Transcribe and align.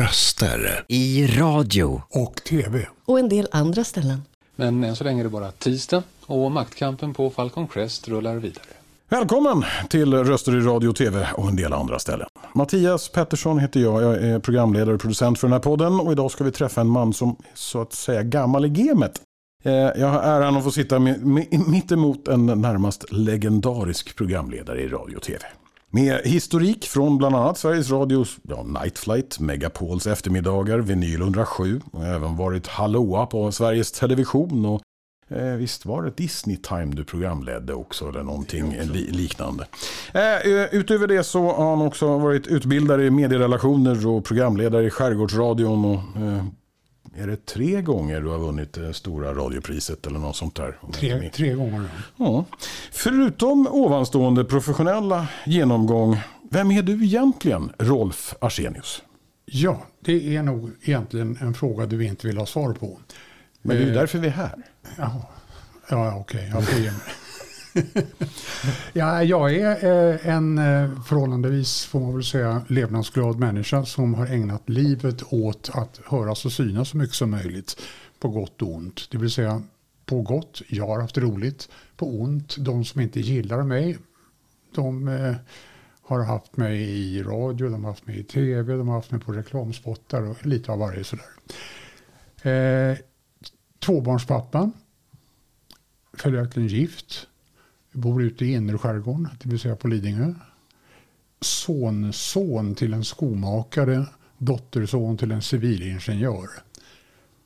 röster. 0.00 0.84
I 0.88 1.26
radio. 1.26 2.02
Och 2.10 2.34
tv. 2.36 2.86
Och 3.04 3.18
en 3.18 3.28
del 3.28 3.48
andra 3.52 3.84
ställen. 3.84 4.22
Men 4.56 4.84
än 4.84 4.96
så 4.96 5.04
länge 5.04 5.20
är 5.20 5.24
det 5.24 5.30
bara 5.30 5.50
tisdag 5.50 6.02
och 6.26 6.52
maktkampen 6.52 7.14
på 7.14 7.30
Falcon 7.30 7.68
Crest 7.68 8.08
rullar 8.08 8.36
vidare. 8.36 8.64
Välkommen 9.08 9.64
till 9.88 10.14
Röster 10.14 10.56
i 10.56 10.60
radio 10.60 10.88
och 10.88 10.96
tv 10.96 11.28
och 11.34 11.48
en 11.48 11.56
del 11.56 11.72
andra 11.72 11.98
ställen. 11.98 12.26
Mattias 12.54 13.08
Pettersson 13.08 13.58
heter 13.58 13.80
jag. 13.80 14.02
Jag 14.02 14.22
är 14.22 14.38
programledare 14.38 14.94
och 14.94 15.00
producent 15.00 15.38
för 15.38 15.46
den 15.46 15.52
här 15.52 15.60
podden. 15.60 16.00
Och 16.00 16.12
idag 16.12 16.30
ska 16.30 16.44
vi 16.44 16.50
träffa 16.50 16.80
en 16.80 16.88
man 16.88 17.12
som 17.12 17.36
så 17.54 17.80
att 17.80 17.92
säga 17.92 18.22
gammal 18.22 18.64
i 18.64 18.68
gamet. 18.68 19.20
Eh, 19.64 19.72
jag 19.72 20.06
har 20.06 20.22
äran 20.22 20.56
att 20.56 20.64
få 20.64 20.70
sitta 20.70 20.98
mitt 20.98 21.92
emot 21.92 22.28
en 22.28 22.46
närmast 22.46 23.12
legendarisk 23.12 24.16
programledare 24.16 24.80
i 24.80 24.88
radio 24.88 25.16
och 25.16 25.22
tv. 25.22 25.38
Med 25.92 26.20
historik 26.24 26.84
från 26.84 27.18
bland 27.18 27.36
annat 27.36 27.58
Sveriges 27.58 27.90
Radios 27.90 28.36
ja, 28.42 28.62
Night 28.62 28.98
Flight, 28.98 29.40
Megapols 29.40 30.06
eftermiddagar, 30.06 30.78
Vinyl 30.78 31.20
107 31.20 31.80
och 31.92 32.06
även 32.06 32.36
varit 32.36 32.66
hallåa 32.66 33.26
på 33.26 33.52
Sveriges 33.52 33.92
Television 33.92 34.66
och 34.66 34.80
eh, 35.28 35.54
visst 35.54 35.86
var 35.86 36.02
det 36.02 36.16
Disney 36.16 36.56
Time 36.56 36.94
du 36.94 37.04
programledde 37.04 37.74
också 37.74 38.08
eller 38.08 38.22
någonting 38.22 38.76
li 38.92 39.10
liknande. 39.10 39.66
Eh, 40.14 40.74
utöver 40.74 41.06
det 41.06 41.24
så 41.24 41.52
har 41.52 41.70
han 41.70 41.86
också 41.86 42.18
varit 42.18 42.46
utbildare 42.46 43.06
i 43.06 43.10
medierelationer 43.10 44.06
och 44.06 44.24
programledare 44.24 44.86
i 44.86 44.90
Skärgårdsradion 44.90 45.84
och 45.84 46.22
eh, 46.22 46.44
är 47.16 47.26
det 47.26 47.46
tre 47.46 47.82
gånger 47.82 48.20
du 48.20 48.28
har 48.28 48.38
vunnit 48.38 48.72
det 48.72 48.94
stora 48.94 49.34
radiopriset 49.34 50.06
eller 50.06 50.18
något 50.18 50.36
sånt 50.36 50.54
där? 50.54 50.78
Tre, 50.92 51.30
tre 51.30 51.54
gånger. 51.54 51.88
Ja. 52.16 52.44
Förutom 52.92 53.66
ovanstående 53.70 54.44
professionella 54.44 55.28
genomgång, 55.46 56.16
vem 56.50 56.70
är 56.70 56.82
du 56.82 57.04
egentligen, 57.04 57.72
Rolf 57.78 58.34
Arsenius? 58.40 59.02
Ja, 59.44 59.82
det 60.00 60.36
är 60.36 60.42
nog 60.42 60.70
egentligen 60.82 61.38
en 61.40 61.54
fråga 61.54 61.86
du 61.86 62.04
inte 62.04 62.26
vill 62.26 62.38
ha 62.38 62.46
svar 62.46 62.72
på. 62.72 62.98
Men 63.62 63.76
det 63.76 63.82
är 63.82 63.86
ju 63.86 63.94
därför 63.94 64.18
vi 64.18 64.26
är 64.26 64.32
här. 64.32 64.62
Ja, 64.98 65.30
ja 65.88 66.16
okej, 66.16 66.52
okay, 66.54 66.70
jag 66.70 66.80
ge 66.80 66.90
mig. 66.90 67.00
ja, 68.92 69.22
jag 69.22 69.54
är 69.54 69.84
eh, 69.84 70.26
en 70.26 70.58
eh, 70.58 71.02
förhållandevis, 71.02 71.84
får 71.84 72.00
man 72.00 72.14
väl 72.14 72.24
säga, 72.24 72.62
levnadsglad 72.68 73.38
människa 73.38 73.84
som 73.84 74.14
har 74.14 74.26
ägnat 74.26 74.68
livet 74.68 75.32
åt 75.32 75.70
att 75.74 76.00
höras 76.04 76.44
och 76.44 76.52
synas 76.52 76.88
så 76.88 76.96
mycket 76.96 77.16
som 77.16 77.30
möjligt. 77.30 77.80
På 78.18 78.28
gott 78.28 78.62
och 78.62 78.74
ont. 78.74 79.10
Det 79.10 79.18
vill 79.18 79.30
säga 79.30 79.62
på 80.06 80.22
gott, 80.22 80.62
jag 80.68 80.86
har 80.86 81.00
haft 81.00 81.18
roligt. 81.18 81.68
På 81.96 82.20
ont, 82.20 82.56
de 82.58 82.84
som 82.84 83.00
inte 83.00 83.20
gillar 83.20 83.62
mig, 83.62 83.98
de 84.74 85.08
eh, 85.08 85.34
har 86.02 86.24
haft 86.24 86.56
mig 86.56 86.82
i 86.82 87.22
radio, 87.22 87.68
de 87.68 87.84
har 87.84 87.90
haft 87.90 88.06
mig 88.06 88.18
i 88.18 88.24
tv, 88.24 88.76
de 88.76 88.88
har 88.88 88.94
haft 88.94 89.10
mig 89.10 89.20
på 89.20 89.32
reklamspottar 89.32 90.22
och 90.22 90.46
lite 90.46 90.72
av 90.72 90.78
varje 90.78 91.04
sådär. 91.04 91.30
Eh, 92.42 92.98
tvåbarnspappan, 93.78 94.72
följaktligen 96.12 96.68
gift, 96.68 97.26
bor 97.92 98.22
ute 98.22 98.44
i 98.44 98.52
innerskärgården, 98.52 99.28
det 99.42 99.48
vill 99.48 99.60
säga 99.60 99.76
på 99.76 99.88
Lidingö. 99.88 100.34
Sonson 101.40 102.74
till 102.74 102.92
en 102.92 103.04
skomakare, 103.04 104.06
dotterson 104.38 105.16
till 105.16 105.32
en 105.32 105.42
civilingenjör. 105.42 106.48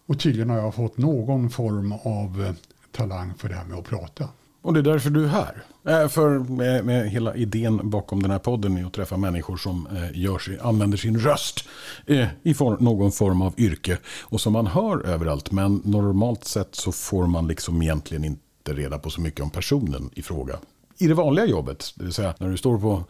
Och 0.07 0.21
tydligen 0.21 0.51
har 0.51 0.59
jag 0.59 0.75
fått 0.75 0.99
någon 0.99 1.51
form 1.51 1.93
av 1.93 2.43
eh, 2.43 2.55
talang 2.93 3.35
för 3.35 3.49
det 3.49 3.55
här 3.55 3.65
med 3.65 3.79
att 3.79 3.85
prata. 3.85 4.29
Och 4.65 4.75
det 4.75 4.81
är 4.81 4.85
därför 4.85 5.11
du 5.11 5.25
är 5.25 5.29
här. 5.29 5.63
Äh, 6.03 6.09
för 6.09 6.39
med, 6.39 6.85
med, 6.85 7.11
hela 7.11 7.35
idén 7.35 7.91
bakom 7.91 8.23
den 8.23 8.31
här 8.31 8.39
podden 8.39 8.77
är 8.77 8.87
att 8.87 8.93
träffa 8.93 9.17
människor 9.17 9.57
som 9.57 9.87
eh, 9.87 10.21
gör 10.21 10.39
sig, 10.39 10.59
använder 10.59 10.99
sin 10.99 11.19
röst 11.19 11.69
eh, 12.07 12.27
i 12.43 12.55
form, 12.55 12.85
någon 12.85 13.13
form 13.13 13.43
av 13.43 13.55
yrke. 13.57 13.99
Och 14.23 14.41
som 14.41 14.53
man 14.53 14.67
hör 14.67 15.07
överallt. 15.07 15.51
Men 15.51 15.83
normalt 15.85 16.45
sett 16.45 16.75
så 16.75 16.93
får 16.93 17.27
man 17.27 17.47
liksom 17.47 17.83
egentligen 17.83 18.25
inte 18.25 18.44
inte 18.69 18.83
reda 18.83 18.99
på 18.99 19.11
så 19.11 19.21
mycket 19.21 19.41
om 19.41 19.51
personen 19.51 20.11
i 20.15 20.23
fråga. 20.23 20.59
I 20.99 21.07
det 21.07 21.15
vanliga 21.15 21.47
jobbet, 21.47 21.93
det 21.97 22.05
vill 22.05 22.13
säga 22.13 22.35
när 22.39 22.51
du 22.51 22.57
står 22.57 22.79
på 22.79 23.05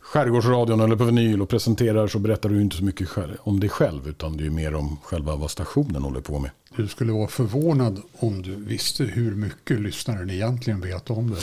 Skärgårdsradion 0.00 0.80
eller 0.80 0.96
på 0.96 1.04
vinyl 1.04 1.42
och 1.42 1.48
presenterar 1.48 2.08
så 2.08 2.18
berättar 2.18 2.48
du 2.48 2.60
inte 2.60 2.76
så 2.76 2.84
mycket 2.84 3.08
om 3.40 3.60
dig 3.60 3.68
själv 3.68 4.08
utan 4.08 4.36
det 4.36 4.46
är 4.46 4.50
mer 4.50 4.74
om 4.74 4.96
själva 5.02 5.36
vad 5.36 5.50
stationen 5.50 6.02
håller 6.02 6.20
på 6.20 6.38
med. 6.38 6.50
Du 6.76 6.88
skulle 6.88 7.12
vara 7.12 7.28
förvånad 7.28 8.02
om 8.12 8.42
du 8.42 8.54
visste 8.54 9.04
hur 9.04 9.34
mycket 9.34 9.80
lyssnaren 9.80 10.30
egentligen 10.30 10.80
vet 10.80 11.10
om 11.10 11.30
dig. 11.30 11.42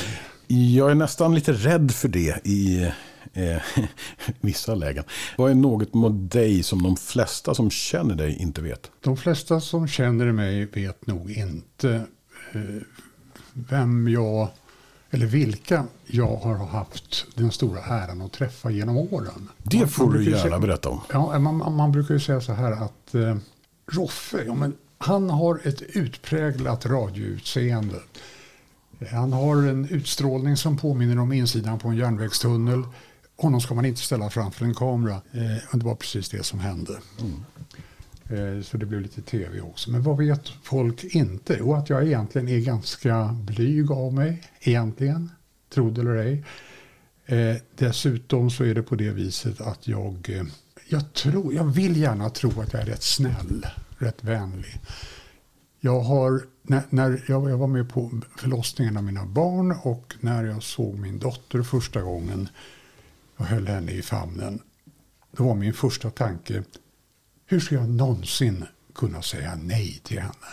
Jag 0.75 0.91
är 0.91 0.95
nästan 0.95 1.35
lite 1.35 1.51
rädd 1.53 1.91
för 1.91 2.07
det 2.07 2.47
i 2.47 2.91
eh, 3.33 3.61
vissa 4.41 4.75
lägen. 4.75 5.03
Vad 5.37 5.51
är 5.51 5.55
något 5.55 5.93
med 5.93 6.11
dig 6.11 6.63
som 6.63 6.83
de 6.83 6.97
flesta 6.97 7.53
som 7.55 7.69
känner 7.69 8.15
dig 8.15 8.37
inte 8.41 8.61
vet? 8.61 8.91
De 9.01 9.17
flesta 9.17 9.61
som 9.61 9.87
känner 9.87 10.31
mig 10.31 10.65
vet 10.65 11.07
nog 11.07 11.31
inte 11.31 12.01
eh, 12.53 12.81
vem 13.69 14.07
jag, 14.07 14.47
eller 15.09 15.25
vilka 15.25 15.85
jag 16.05 16.35
har 16.35 16.55
haft 16.55 17.25
den 17.35 17.51
stora 17.51 17.81
äran 17.81 18.21
att 18.21 18.31
träffa 18.31 18.69
genom 18.69 18.97
åren. 18.97 19.49
Det 19.63 19.87
får 19.87 20.13
du 20.13 20.25
gärna 20.25 20.41
säga, 20.41 20.59
berätta 20.59 20.89
om. 20.89 21.01
Ja, 21.09 21.39
man, 21.39 21.75
man, 21.75 21.91
brukar 21.91 22.13
ju 22.13 22.19
säga 22.19 22.41
så 22.41 22.53
här 22.53 22.71
att 22.71 23.15
eh, 23.15 23.37
Roffe, 23.91 24.43
ja, 24.45 24.55
men 24.55 24.73
han 24.97 25.29
har 25.29 25.59
ett 25.63 25.81
utpräglat 25.81 26.85
radioutseende. 26.85 27.99
Han 29.11 29.33
har 29.33 29.55
en 29.55 29.89
utstrålning 29.89 30.57
som 30.57 30.77
påminner 30.77 31.19
om 31.19 31.33
insidan 31.33 31.79
på 31.79 31.87
en 31.87 31.95
järnvägstunnel. 31.95 32.83
Honom 33.37 33.61
ska 33.61 33.73
man 33.73 33.85
inte 33.85 34.01
ställa 34.01 34.29
framför 34.29 34.65
en 34.65 34.75
kamera. 34.75 35.13
Eh, 35.13 35.77
det 35.77 35.85
var 35.85 35.95
precis 35.95 36.29
det 36.29 36.43
som 36.43 36.59
hände. 36.59 36.99
Mm. 37.19 37.45
Eh, 38.29 38.61
så 38.61 38.77
det 38.77 38.85
blev 38.85 39.01
lite 39.01 39.21
tv 39.21 39.61
också. 39.61 39.91
Men 39.91 40.03
vad 40.03 40.17
vet 40.17 40.49
folk 40.63 41.03
inte? 41.03 41.57
Jo, 41.59 41.73
att 41.73 41.89
jag 41.89 42.07
egentligen 42.07 42.47
är 42.47 42.59
ganska 42.59 43.37
blyg 43.41 43.91
av 43.91 44.13
mig. 44.13 44.43
Egentligen. 44.59 45.31
Tro 45.69 45.89
det 45.89 46.01
eller 46.01 46.15
ej. 46.15 46.43
Eh, 47.25 47.55
dessutom 47.75 48.49
så 48.49 48.63
är 48.63 48.75
det 48.75 48.83
på 48.83 48.95
det 48.95 49.09
viset 49.09 49.61
att 49.61 49.87
jag, 49.87 50.29
eh, 50.29 50.43
jag, 50.87 51.13
tror, 51.13 51.53
jag 51.53 51.63
vill 51.63 51.97
gärna 51.97 52.29
tro 52.29 52.61
att 52.61 52.73
jag 52.73 52.81
är 52.81 52.85
rätt 52.85 53.03
snäll, 53.03 53.65
rätt 53.97 54.23
vänlig. 54.23 54.79
Jag, 55.79 55.99
har, 55.99 56.41
när, 56.61 56.81
när 56.89 57.23
jag, 57.27 57.49
jag 57.49 57.57
var 57.57 57.67
med 57.67 57.89
på 57.89 58.21
förlossningen 58.37 58.97
av 58.97 59.03
mina 59.03 59.25
barn 59.25 59.71
och 59.83 60.15
när 60.19 60.43
jag 60.43 60.63
såg 60.63 60.99
min 60.99 61.19
dotter 61.19 61.61
första 61.61 62.01
gången 62.01 62.49
och 63.37 63.45
höll 63.45 63.67
henne 63.67 63.91
i 63.91 64.01
famnen. 64.01 64.59
Då 65.31 65.43
var 65.43 65.55
min 65.55 65.73
första 65.73 66.09
tanke, 66.09 66.63
hur 67.49 67.59
ska 67.59 67.75
jag 67.75 67.89
någonsin 67.89 68.65
kunna 68.95 69.21
säga 69.21 69.55
nej 69.55 70.01
till 70.03 70.19
henne? 70.19 70.47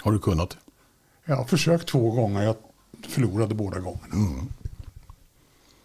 Har 0.00 0.12
du 0.12 0.18
kunnat? 0.18 0.56
Jag 1.24 1.36
har 1.36 1.44
försökt 1.44 1.88
två 1.88 2.10
gånger. 2.10 2.42
Jag 2.42 2.56
förlorade 3.08 3.54
båda 3.54 3.80
gångerna. 3.80 4.14
Mm. 4.14 4.48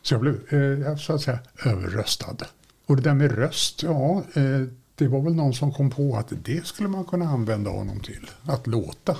Så 0.02 0.14
jag 0.14 0.22
blev 0.22 0.54
eh, 0.54 0.96
så 0.96 1.14
att 1.14 1.22
säga 1.22 1.40
överröstad. 1.66 2.38
Och 2.86 2.96
det 2.96 3.02
där 3.02 3.14
med 3.14 3.32
röst, 3.32 3.84
ja, 3.84 4.24
eh, 4.34 4.62
det 4.96 5.08
var 5.08 5.22
väl 5.22 5.36
någon 5.36 5.54
som 5.54 5.74
kom 5.74 5.90
på 5.90 6.18
att 6.18 6.34
det 6.44 6.68
skulle 6.68 6.90
man 6.90 7.06
kunna 7.06 7.30
använda 7.30 7.70
honom 7.70 8.00
till. 8.00 8.30
Att 8.44 8.68
låta. 8.68 9.18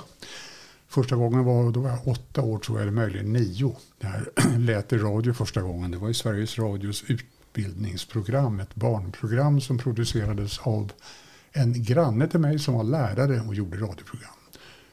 Första 0.88 1.16
gången 1.16 1.44
var, 1.44 1.70
då 1.70 1.80
var 1.80 1.90
jag 1.90 2.08
åtta 2.08 2.42
år 2.42 2.58
tror 2.58 2.78
jag, 2.78 2.82
eller 2.82 2.92
möjligen 2.92 3.32
nio. 3.32 3.76
När 4.00 4.30
jag 4.36 4.44
lät 4.60 4.92
i 4.92 4.98
radio 4.98 5.32
första 5.32 5.62
gången. 5.62 5.90
Det 5.90 5.98
var 5.98 6.08
i 6.08 6.14
Sveriges 6.14 6.58
Radios 6.58 7.04
ut 7.06 7.24
utbildningsprogram, 7.58 8.60
ett 8.60 8.74
barnprogram 8.74 9.60
som 9.60 9.78
producerades 9.78 10.58
av 10.58 10.92
en 11.52 11.82
granne 11.82 12.28
till 12.28 12.40
mig 12.40 12.58
som 12.58 12.74
var 12.74 12.84
lärare 12.84 13.40
och 13.40 13.54
gjorde 13.54 13.76
radioprogram. 13.76 14.30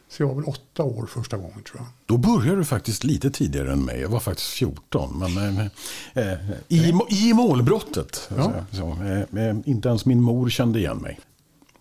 Så 0.10 0.24
jag 0.24 0.28
var 0.28 0.36
väl 0.36 0.44
åtta 0.44 0.84
år 0.84 1.06
första 1.06 1.38
gången 1.38 1.64
tror 1.64 1.78
jag. 1.78 1.88
Då 2.06 2.18
började 2.18 2.58
du 2.58 2.66
faktiskt 2.66 3.04
lite 3.04 3.32
tidigare 3.32 3.72
än 3.72 3.86
mig. 3.86 4.02
Jag 4.02 4.10
var 4.10 4.20
faktiskt 4.20 4.48
14. 4.48 5.20
Men, 5.20 5.58
eh, 5.58 5.68
eh, 6.14 6.40
i, 6.68 6.94
I 7.10 7.34
målbrottet. 7.34 8.30
Ja. 8.38 8.54
Så, 8.72 8.90
eh, 8.90 9.48
eh, 9.48 9.58
inte 9.66 9.90
ens 9.90 10.06
min 10.06 10.22
mor 10.22 10.50
kände 10.50 10.80
igen 10.80 10.98
mig. 10.98 11.20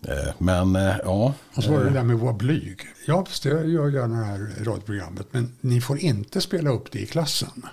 Eh, 0.07 0.33
men 0.37 0.75
eh, 0.75 0.95
ja. 1.03 1.33
Och 1.55 1.63
så 1.63 1.71
var 1.71 1.79
det 1.79 1.85
det 1.85 1.89
där 1.89 2.03
med 2.03 2.15
att 2.15 2.21
vara 2.21 2.33
blyg. 2.33 2.79
Ja, 3.07 3.25
jag 3.43 3.69
gör 3.69 3.89
gärna 3.89 4.19
det 4.19 4.25
här 4.25 4.51
radioprogrammet. 4.59 5.27
Men 5.31 5.51
ni 5.61 5.81
får 5.81 5.99
inte 5.99 6.41
spela 6.41 6.69
upp 6.69 6.91
det 6.91 6.99
i 6.99 7.05
klassen. 7.05 7.65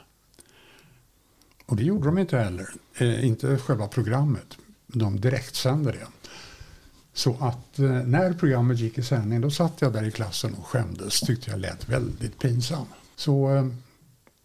Och 1.67 1.77
det 1.77 1.83
gjorde 1.83 2.07
de 2.07 2.19
inte 2.19 2.39
heller. 2.39 2.69
Eh, 2.95 3.27
inte 3.27 3.59
själva 3.59 3.89
programmet. 3.89 4.57
De 4.87 5.21
direktsände 5.21 5.93
det. 5.93 6.07
Så 7.13 7.37
att 7.41 7.79
eh, 7.79 7.91
när 7.91 8.33
programmet 8.33 8.79
gick 8.79 8.99
i 8.99 9.03
sändning 9.03 9.41
då 9.41 9.51
satt 9.51 9.83
jag 9.83 9.93
där 9.93 10.05
i 10.05 10.11
klassen 10.11 10.55
och 10.55 10.67
skämdes. 10.67 11.21
Tyckte 11.21 11.51
jag 11.51 11.61
lät 11.61 11.89
väldigt 11.89 12.39
pinsam. 12.39 12.87
Så 13.17 13.55
eh, 13.55 13.67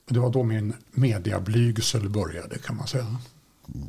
det 0.09 0.19
var 0.19 0.29
då 0.29 0.43
min 0.43 0.73
mediablygsel 0.91 2.09
började 2.09 2.57
kan 2.57 2.75
man 2.75 2.87
säga 2.87 3.17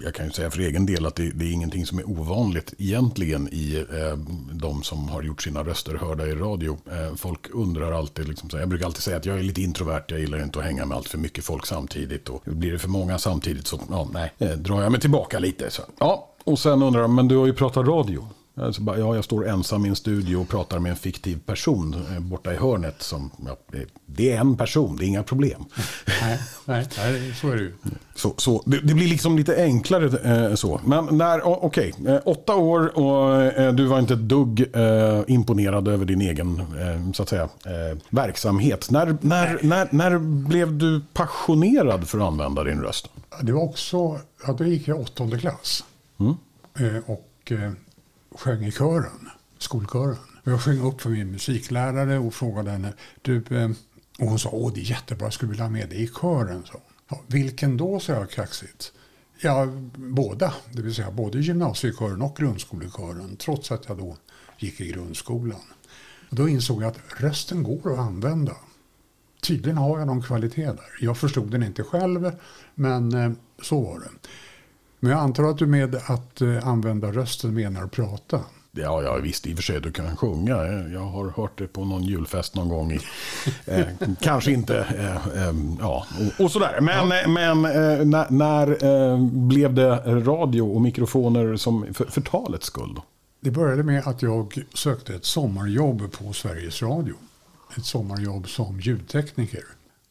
jag 0.01 0.15
kan 0.15 0.27
ju 0.27 0.33
säga 0.33 0.51
för 0.51 0.61
egen 0.61 0.87
del 0.87 1.07
att 1.07 1.15
det, 1.15 1.31
det 1.31 1.45
är 1.45 1.53
ingenting 1.53 1.87
som 1.87 1.99
är 1.99 2.11
ovanligt 2.11 2.75
egentligen 2.79 3.49
i 3.53 3.85
eh, 3.93 4.19
de 4.53 4.83
som 4.83 5.09
har 5.09 5.23
gjort 5.23 5.43
sina 5.43 5.63
röster 5.63 5.95
hörda 5.95 6.27
i 6.27 6.35
radio. 6.35 6.79
Eh, 6.91 7.15
folk 7.17 7.41
undrar 7.53 7.93
alltid, 7.93 8.29
liksom, 8.29 8.49
jag 8.53 8.69
brukar 8.69 8.87
alltid 8.87 9.03
säga 9.03 9.17
att 9.17 9.27
jag 9.27 9.39
är 9.39 9.43
lite 9.43 9.63
introvert, 9.63 10.05
jag 10.07 10.21
gillar 10.21 10.43
inte 10.43 10.59
att 10.59 10.65
hänga 10.65 10.87
med 10.87 10.97
allt 10.97 11.09
för 11.09 11.19
mycket 11.19 11.45
folk 11.45 11.67
samtidigt. 11.67 12.29
Och 12.29 12.43
blir 12.45 12.73
det 12.73 12.79
för 12.79 12.89
många 12.89 13.19
samtidigt 13.19 13.67
så, 13.67 13.81
ja, 13.91 14.09
nej, 14.13 14.33
eh, 14.39 14.51
drar 14.51 14.83
jag 14.83 14.93
mig 14.93 15.01
tillbaka 15.01 15.39
lite. 15.39 15.71
Så, 15.71 15.83
ja, 15.99 16.29
Och 16.45 16.59
sen 16.59 16.83
undrar 16.83 17.03
de, 17.03 17.15
men 17.15 17.29
du 17.29 17.37
har 17.37 17.47
ju 17.47 17.53
pratat 17.53 17.87
radio. 17.87 18.29
Alltså 18.61 18.83
bara, 18.83 18.99
ja, 18.99 19.15
jag 19.15 19.25
står 19.25 19.49
ensam 19.49 19.87
i 19.87 19.89
en 19.89 19.97
studio 19.97 20.37
och 20.37 20.49
pratar 20.49 20.79
med 20.79 20.91
en 20.91 20.97
fiktiv 20.97 21.41
person 21.47 21.95
eh, 22.13 22.21
borta 22.21 22.53
i 22.53 22.57
hörnet. 22.57 23.03
Som, 23.03 23.31
ja, 23.47 23.57
det 24.07 24.33
är 24.33 24.41
en 24.41 24.57
person, 24.57 24.97
det 24.97 25.05
är 25.05 25.07
inga 25.07 25.23
problem. 25.23 25.65
Nej, 26.23 26.39
nej, 26.65 26.87
nej 26.99 27.35
så 27.35 27.51
är 27.51 27.57
det 27.57 27.63
ju. 27.63 27.73
Så, 28.15 28.35
så, 28.37 28.63
det, 28.67 28.81
det 28.81 28.95
blir 28.95 29.09
liksom 29.09 29.37
lite 29.37 29.57
enklare 29.57 30.47
eh, 30.47 30.55
så. 30.55 30.81
Men 30.85 31.19
när, 31.19 31.47
okej, 31.47 31.93
okay, 31.99 32.15
eh, 32.15 32.21
åtta 32.25 32.55
år 32.55 32.99
och 32.99 33.43
eh, 33.43 33.75
du 33.75 33.87
var 33.87 33.99
inte 33.99 34.15
ett 34.15 34.29
dugg 34.29 34.77
eh, 34.77 35.23
imponerad 35.27 35.89
över 35.89 36.05
din 36.05 36.21
egen 36.21 36.59
eh, 36.59 37.13
så 37.13 37.23
att 37.23 37.29
säga, 37.29 37.49
verksamhet. 38.11 38.91
När, 38.91 39.17
när, 39.21 39.59
när, 39.63 39.89
när 39.91 40.19
blev 40.49 40.79
du 40.79 41.01
passionerad 41.13 42.09
för 42.09 42.19
att 42.19 42.25
använda 42.25 42.65
din 42.65 42.81
röst? 42.81 43.11
Det 43.43 43.53
var 43.53 43.63
också, 43.63 44.21
ja, 44.47 44.53
då 44.53 44.65
gick 44.65 44.89
jag 44.89 45.01
åttonde 45.01 45.39
klass. 45.39 45.85
Mm. 46.21 46.35
och 47.07 47.53
sjöng 48.39 48.65
i 48.65 48.73
kören, 48.73 49.29
skolkören. 49.59 50.17
Jag 50.45 50.61
sjöng 50.61 50.81
upp 50.81 51.01
för 51.01 51.11
min 51.11 51.31
musiklärare 51.31 52.19
och 52.19 52.35
frågade 52.35 52.71
henne, 52.71 52.93
du, 53.23 53.37
eh, 53.37 53.71
och 54.19 54.27
hon 54.27 54.39
sa, 54.39 54.51
åh 54.53 54.73
det 54.75 54.81
är 54.81 54.91
jättebra, 54.91 55.27
jag 55.27 55.33
skulle 55.33 55.51
vilja 55.51 55.65
ha 55.65 55.71
med 55.71 55.89
dig 55.89 56.03
i 56.03 56.11
kören. 56.21 56.63
Så. 56.65 56.81
Ja, 57.09 57.21
vilken 57.27 57.77
då, 57.77 58.01
sa 58.01 58.13
jag 58.13 58.31
kaxigt. 58.31 58.93
Ja, 59.41 59.67
båda, 59.97 60.55
det 60.73 60.83
vill 60.83 60.95
säga 60.95 61.11
både 61.11 61.41
gymnasiekören 61.41 62.23
och 62.23 62.37
grundskolekören, 62.37 63.37
trots 63.37 63.73
att 63.73 63.89
jag 63.89 63.99
då 63.99 64.17
gick 64.59 64.81
i 64.81 64.89
grundskolan. 64.93 65.61
Och 66.31 66.37
då 66.37 66.49
insåg 66.49 66.83
jag 66.83 66.89
att 66.89 67.21
rösten 67.21 67.63
går 67.63 67.93
att 67.93 67.99
använda. 67.99 68.57
Tydligen 69.43 69.79
har 69.79 69.99
jag 69.99 70.07
någon 70.07 70.23
kvalitet 70.23 70.67
där. 70.67 70.99
Jag 71.01 71.19
förstod 71.19 71.51
den 71.51 71.63
inte 71.63 71.83
själv, 71.83 72.33
men 72.75 73.13
eh, 73.13 73.33
så 73.63 73.81
var 73.81 74.01
det. 74.01 74.11
Men 75.01 75.13
jag 75.13 75.21
antar 75.21 75.45
att 75.45 75.59
du 75.59 75.67
med 75.67 75.95
att 75.95 76.41
eh, 76.41 76.69
använda 76.69 77.13
rösten 77.13 77.55
menar 77.55 77.85
att 77.85 77.91
prata? 77.91 78.41
Ja, 78.71 79.03
ja, 79.03 79.17
visst 79.17 79.47
i 79.47 79.53
och 79.53 79.57
för 79.57 79.63
sig 79.63 79.81
du 79.81 79.93
kan 79.93 80.17
sjunga. 80.17 80.57
Jag 80.93 81.01
har 81.01 81.31
hört 81.31 81.59
det 81.59 81.67
på 81.67 81.85
någon 81.85 82.03
julfest 82.03 82.55
någon 82.55 82.69
gång. 82.69 82.93
I, 82.93 83.01
eh, 83.67 83.87
kanske 84.21 84.53
inte, 84.53 84.79
eh, 84.79 85.47
eh, 85.47 85.55
ja, 85.81 86.07
och, 86.39 86.45
och, 86.45 86.51
sådär. 86.51 86.81
Men, 86.81 87.11
ja. 87.11 87.29
men 87.29 87.65
eh, 87.65 88.07
när, 88.07 88.31
när 88.31 88.85
eh, 88.85 89.19
blev 89.23 89.75
det 89.75 89.97
radio 90.07 90.63
och 90.63 90.81
mikrofoner 90.81 91.57
som, 91.57 91.95
för, 91.95 92.05
för 92.05 92.21
talets 92.21 92.67
skull? 92.67 93.01
Det 93.41 93.51
började 93.51 93.83
med 93.83 94.07
att 94.07 94.23
jag 94.23 94.65
sökte 94.75 95.15
ett 95.15 95.25
sommarjobb 95.25 96.13
på 96.13 96.33
Sveriges 96.33 96.83
Radio. 96.83 97.15
Ett 97.77 97.85
sommarjobb 97.85 98.49
som 98.49 98.81
ljudtekniker. 98.81 99.65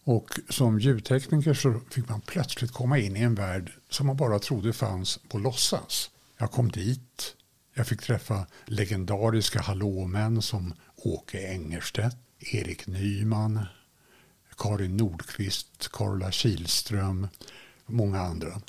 Och 0.07 0.39
som 0.50 0.80
ljudtekniker 0.80 1.54
så 1.54 1.80
fick 1.89 2.09
man 2.09 2.21
plötsligt 2.21 2.71
komma 2.71 2.98
in 2.98 3.18
i 3.18 3.19
en 3.19 3.36
värld 3.36 3.71
som 3.89 4.07
man 4.07 4.18
bara 4.18 4.39
trodde 4.39 4.74
fanns 4.74 5.19
på 5.30 5.38
låtsas. 5.38 6.09
Jag 6.38 6.51
kom 6.51 6.71
dit. 6.71 7.36
Jag 7.74 7.88
fick 7.88 8.01
träffa 8.01 8.48
legendariska 8.65 9.62
hallåmän 9.62 10.42
som 10.42 10.74
Åke 10.95 11.48
Engerstedt, 11.48 12.18
Erik 12.39 12.88
Nyman, 12.88 13.65
Karin 14.57 14.98
Nordqvist, 14.98 15.92
Karla 15.92 16.31
Kilström 16.31 17.27
och 17.86 17.94
många 17.94 18.21
andra. 18.21 18.62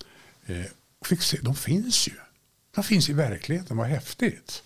Eh, 0.46 0.64
fick 1.04 1.22
se, 1.22 1.38
de 1.42 1.54
finns 1.54 2.08
ju. 2.08 2.14
De 2.74 2.84
finns 2.84 3.08
i 3.08 3.12
verkligheten, 3.12 3.76
vad 3.76 3.86
häftigt. 3.86 4.62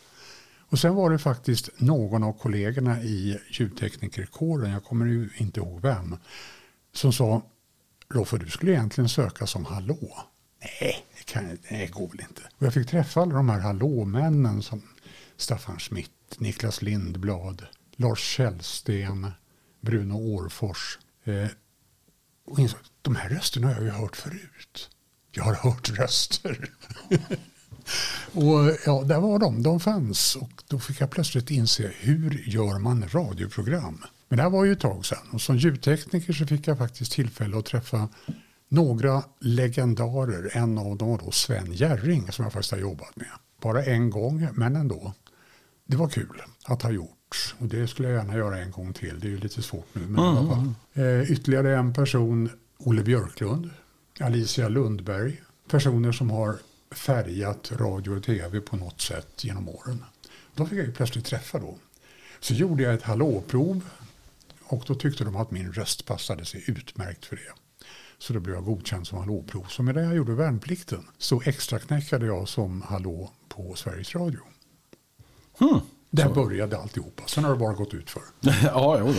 Och 0.58 0.78
sen 0.78 0.94
var 0.94 1.10
det 1.10 1.18
faktiskt 1.18 1.68
någon 1.76 2.22
av 2.22 2.32
kollegorna 2.32 3.02
i 3.02 3.38
ljudteknikerkåren, 3.50 4.70
jag 4.70 4.84
kommer 4.84 5.06
ju 5.06 5.30
inte 5.36 5.60
ihåg 5.60 5.80
vem, 5.82 6.16
som 6.92 7.12
sa 7.12 7.42
Roffe, 8.08 8.38
du 8.38 8.50
skulle 8.50 8.72
egentligen 8.72 9.08
söka 9.08 9.46
som 9.46 9.64
hallå. 9.64 10.26
Nej, 10.60 11.06
det, 11.18 11.24
kan, 11.24 11.58
det 11.68 11.86
går 11.86 12.08
väl 12.08 12.20
inte. 12.20 12.42
Och 12.58 12.66
jag 12.66 12.74
fick 12.74 12.88
träffa 12.88 13.20
alla 13.20 13.34
de 13.34 13.48
här 13.48 13.60
hallåmännen 13.60 14.62
som 14.62 14.82
Staffan 15.36 15.78
Schmidt, 15.78 16.10
Niklas 16.38 16.82
Lindblad, 16.82 17.66
Lars 17.96 18.20
Källsten, 18.20 19.30
Bruno 19.80 20.14
Årfors. 20.14 20.98
Eh, 21.24 21.48
och 22.44 22.58
insåg 22.58 22.80
att 22.80 22.90
de 23.02 23.16
här 23.16 23.28
rösterna 23.28 23.66
har 23.66 23.74
jag 23.74 23.84
ju 23.84 23.90
hört 23.90 24.16
förut. 24.16 24.90
Jag 25.30 25.44
har 25.44 25.54
hört 25.54 25.90
röster. 25.98 26.70
och 28.32 28.76
ja, 28.86 29.02
där 29.02 29.20
var 29.20 29.38
de. 29.38 29.62
De 29.62 29.80
fanns. 29.80 30.36
Och 30.36 30.62
då 30.68 30.78
fick 30.78 31.00
jag 31.00 31.10
plötsligt 31.10 31.50
inse 31.50 31.92
hur 32.00 32.48
gör 32.48 32.78
man 32.78 33.08
radioprogram? 33.08 34.04
Men 34.32 34.36
det 34.36 34.42
här 34.42 34.50
var 34.50 34.64
ju 34.64 34.72
ett 34.72 34.80
tag 34.80 35.06
sedan. 35.06 35.28
Och 35.32 35.40
som 35.40 35.56
ljudtekniker 35.56 36.32
så 36.32 36.46
fick 36.46 36.66
jag 36.66 36.78
faktiskt 36.78 37.12
tillfälle 37.12 37.58
att 37.58 37.64
träffa 37.64 38.08
några 38.68 39.22
legendarer. 39.40 40.56
En 40.56 40.78
av 40.78 40.96
dem 40.96 41.08
var 41.08 41.18
då 41.18 41.30
Sven 41.30 41.72
Jerring 41.72 42.32
som 42.32 42.42
jag 42.42 42.52
faktiskt 42.52 42.72
har 42.72 42.78
jobbat 42.78 43.16
med. 43.16 43.28
Bara 43.62 43.84
en 43.84 44.10
gång, 44.10 44.48
men 44.52 44.76
ändå. 44.76 45.12
Det 45.86 45.96
var 45.96 46.08
kul 46.08 46.42
att 46.64 46.82
ha 46.82 46.90
gjort. 46.90 47.54
Och 47.58 47.66
det 47.66 47.88
skulle 47.88 48.08
jag 48.08 48.16
gärna 48.16 48.36
göra 48.36 48.58
en 48.58 48.70
gång 48.70 48.92
till. 48.92 49.20
Det 49.20 49.26
är 49.26 49.30
ju 49.30 49.38
lite 49.38 49.62
svårt 49.62 49.88
nu. 49.92 50.06
Men 50.06 50.36
mm. 50.36 50.48
fall. 50.48 50.74
Eh, 50.92 51.32
ytterligare 51.32 51.76
en 51.76 51.94
person, 51.94 52.50
Olle 52.78 53.02
Björklund. 53.02 53.70
Alicia 54.20 54.68
Lundberg. 54.68 55.42
Personer 55.70 56.12
som 56.12 56.30
har 56.30 56.56
färgat 56.90 57.72
radio 57.72 58.16
och 58.16 58.22
tv 58.22 58.60
på 58.60 58.76
något 58.76 59.00
sätt 59.00 59.44
genom 59.44 59.68
åren. 59.68 60.04
Då 60.54 60.66
fick 60.66 60.78
jag 60.78 60.86
ju 60.86 60.92
plötsligt 60.92 61.24
träffa 61.24 61.58
då. 61.58 61.78
Så 62.40 62.54
gjorde 62.54 62.82
jag 62.82 62.94
ett 62.94 63.02
hallåprov 63.02 63.82
och 64.72 64.84
då 64.86 64.94
tyckte 64.94 65.24
de 65.24 65.36
att 65.36 65.50
min 65.50 65.72
röst 65.72 66.06
passade 66.06 66.44
sig 66.44 66.64
utmärkt 66.66 67.24
för 67.26 67.36
det. 67.36 67.52
Så 68.18 68.32
då 68.32 68.40
blev 68.40 68.54
jag 68.54 68.64
godkänd 68.64 69.06
som 69.06 69.18
hallåprov. 69.18 69.66
Så 69.68 69.82
medan 69.82 70.04
jag 70.04 70.14
gjorde 70.16 70.34
värnplikten 70.34 71.06
så 71.18 71.42
extra 71.42 71.78
knäckade 71.78 72.26
jag 72.26 72.48
som 72.48 72.82
hallå 72.82 73.32
på 73.48 73.74
Sveriges 73.74 74.14
Radio. 74.14 74.40
Hmm. 75.58 75.80
Där 76.14 76.28
började 76.28 76.78
alltihopa. 76.78 77.22
Sen 77.26 77.44
har 77.44 77.50
det 77.50 77.58
bara 77.58 77.72
gått 77.72 77.94
ut 77.94 78.10
för. 78.10 78.22
ja, 78.64 78.98
jo, 79.00 79.14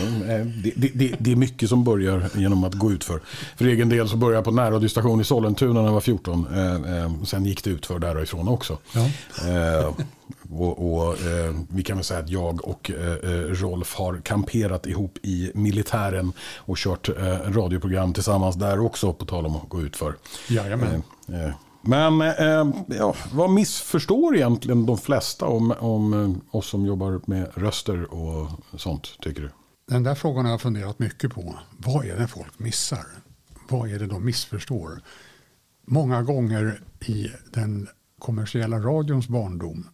det, 0.76 0.90
det, 0.94 1.14
det, 1.18 1.32
är 1.32 1.36
mycket 1.36 1.68
som 1.68 1.84
börjar 1.84 2.30
genom 2.34 2.64
att 2.64 2.74
gå 2.74 2.92
ut 2.92 3.04
för. 3.04 3.20
För 3.56 3.64
egen 3.64 3.88
del 3.88 4.08
så 4.08 4.16
började 4.16 4.36
jag 4.36 4.44
på 4.44 4.50
närradiostation 4.50 5.20
i 5.20 5.24
Sollentuna 5.24 5.80
när 5.80 5.86
jag 5.86 5.92
var 5.92 6.00
14. 6.00 6.46
Eh, 6.54 7.02
eh, 7.02 7.22
sen 7.24 7.44
gick 7.44 7.64
det 7.64 7.70
ut 7.70 7.86
för 7.86 7.98
därifrån 7.98 8.48
också. 8.48 8.78
Ja. 8.92 9.10
Eh, 9.48 9.94
och, 10.50 10.94
och 10.94 11.12
eh, 11.12 11.54
vi 11.68 11.82
kan 11.82 11.96
väl 11.96 12.04
säga 12.04 12.20
att 12.20 12.28
jag 12.28 12.68
och 12.68 12.90
eh, 12.90 13.12
eh, 13.12 13.40
Rolf 13.40 13.94
har 13.94 14.20
kamperat 14.20 14.86
ihop 14.86 15.18
i 15.22 15.50
militären 15.54 16.32
och 16.56 16.76
kört 16.76 17.08
radioprogram 17.46 18.12
tillsammans 18.12 18.56
där 18.56 18.80
också, 18.80 19.12
på 19.12 19.24
tal 19.24 19.46
om 19.46 19.56
att 19.56 19.68
gå 19.68 19.82
ut 19.82 19.96
för. 19.96 20.14
Jajamän. 20.48 21.02
Men 21.86 22.20
eh, 22.20 22.74
ja, 22.86 23.14
vad 23.32 23.50
missförstår 23.50 24.36
egentligen 24.36 24.86
de 24.86 24.98
flesta 24.98 25.46
om, 25.46 25.74
om 25.80 26.14
eh, 26.14 26.56
oss 26.56 26.66
som 26.66 26.86
jobbar 26.86 27.20
med 27.26 27.50
röster 27.54 28.14
och 28.14 28.48
sånt, 28.76 29.18
tycker 29.20 29.42
du? 29.42 29.50
Den 29.88 30.02
där 30.02 30.14
frågan 30.14 30.44
har 30.44 30.52
jag 30.52 30.60
funderat 30.60 30.98
mycket 30.98 31.34
på. 31.34 31.58
Vad 31.78 32.06
är 32.06 32.16
det 32.16 32.28
folk 32.28 32.58
missar? 32.58 33.06
Vad 33.68 33.90
är 33.90 33.98
det 33.98 34.06
de 34.06 34.24
missförstår? 34.24 35.00
Många 35.86 36.22
gånger 36.22 36.80
i 37.00 37.28
den 37.52 37.88
kommersiella 38.18 38.78
radions 38.78 39.28
barndom 39.28 39.88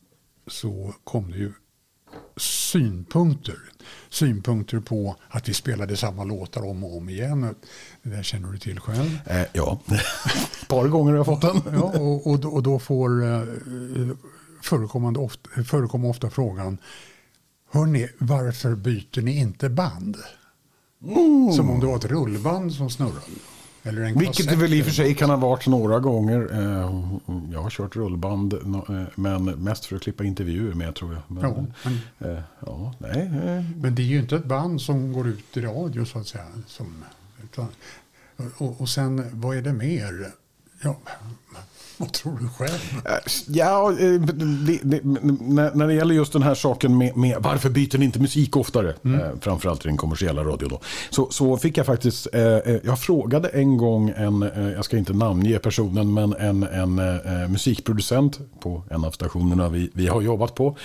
så 0.47 0.95
kom 1.05 1.31
det 1.31 1.39
ju 1.39 1.53
synpunkter. 2.37 3.59
Synpunkter 4.09 4.81
på 4.81 5.17
att 5.29 5.49
vi 5.49 5.55
spelade 5.55 5.97
samma 5.97 6.25
låtar 6.25 6.69
om 6.71 6.85
och 6.85 6.97
om 6.97 7.09
igen. 7.09 7.55
Det 8.03 8.11
där 8.11 8.23
känner 8.23 8.53
du 8.53 8.59
till 8.59 8.81
själv? 8.81 9.19
Eh, 9.27 9.43
ja, 9.53 9.81
ett 9.87 10.69
par 10.69 10.89
gånger 10.89 11.11
har 11.11 11.17
jag 11.17 11.27
fått 11.27 11.41
den. 11.41 11.63
ja, 11.73 11.83
och, 11.83 12.27
och, 12.27 12.55
och 12.55 12.63
då 12.63 12.79
får 12.79 13.25
eh, 13.25 13.43
förekommande 14.63 15.21
ofta, 15.21 15.65
förekommer 15.65 16.09
ofta 16.09 16.31
frågan 16.31 16.79
Hörrni, 17.73 18.09
varför 18.19 18.75
byter 18.75 19.23
ni 19.23 19.39
inte 19.39 19.69
band? 19.69 20.17
Mm. 21.05 21.53
Som 21.53 21.71
om 21.71 21.81
det 21.81 21.87
var 21.87 21.97
ett 21.97 22.05
rullband 22.05 22.73
som 22.75 22.91
snurrade. 22.91 23.21
Eller 23.83 24.03
en 24.03 24.19
Vilket 24.19 24.49
det 24.49 24.57
väl 24.57 24.75
i 24.75 24.83
och 24.83 24.87
för 24.87 24.93
sig 24.93 25.15
kan 25.15 25.31
ha 25.31 25.37
varit 25.37 25.67
några 25.67 25.99
gånger. 25.99 26.49
Eh, 26.53 27.11
jag 27.53 27.63
har 27.63 27.71
kört 27.71 27.97
rullband, 27.97 28.53
eh, 28.53 29.03
men 29.15 29.45
mest 29.45 29.85
för 29.85 29.97
att 29.97 30.03
klippa 30.03 30.25
intervjuer 30.25 30.75
med 30.75 30.95
tror 30.95 31.13
jag. 31.13 31.23
Men, 31.27 31.43
ja, 31.43 31.65
men, 31.85 32.31
eh, 32.31 32.43
ja, 32.67 32.95
nej. 32.99 33.31
men 33.77 33.95
det 33.95 34.03
är 34.03 34.07
ju 34.07 34.19
inte 34.19 34.37
ett 34.37 34.45
band 34.45 34.81
som 34.81 35.13
går 35.13 35.29
ut 35.29 35.57
i 35.57 35.61
radio 35.61 36.05
så 36.05 36.19
att 36.19 36.27
säga. 36.27 36.47
Som, 36.67 37.05
utan, 37.45 37.67
och, 38.59 38.81
och 38.81 38.89
sen, 38.89 39.25
vad 39.33 39.57
är 39.57 39.63
det 39.63 39.73
mer? 39.73 40.33
Ja, 40.83 40.97
vad 42.01 42.13
tror 42.13 42.39
du 42.41 42.49
själv? 42.49 43.07
Eh, 43.07 43.13
ja, 43.49 43.91
eh, 43.91 44.21
när 45.75 45.87
det 45.87 45.95
gäller 45.95 46.15
just 46.15 46.33
den 46.33 46.43
här 46.43 46.55
saken 46.55 46.99
med, 46.99 47.17
med 47.17 47.37
varför 47.41 47.71
byter 47.71 47.99
ni 47.99 48.05
inte 48.05 48.21
musik 48.21 48.57
oftare, 48.57 48.95
mm. 49.05 49.21
Eh, 49.21 49.31
framförallt 49.41 49.85
i 49.85 49.89
den 49.89 49.97
kommersiella 49.97 50.45
radio 50.45 50.69
då, 50.69 50.81
så, 51.11 51.31
så 51.31 51.57
fick 51.57 51.79
jag 51.79 51.87
faktiskt, 51.87 52.27
jag 52.83 52.99
frågade 52.99 53.49
en 53.49 53.77
gång 53.77 54.13
en, 54.17 54.51
jag 54.77 54.85
ska 54.85 54.97
inte 54.97 55.13
namnge 55.13 55.59
personen, 55.59 56.15
men 56.15 56.35
en, 56.35 56.63
en 56.63 56.95
musikproducent 57.53 58.39
på 58.61 58.83
en 58.91 59.05
av 59.05 59.11
stationerna 59.11 59.69
vi, 59.69 59.91
vi 59.95 60.09
har 60.09 60.21
jobbat 60.21 60.55
på. 60.55 60.77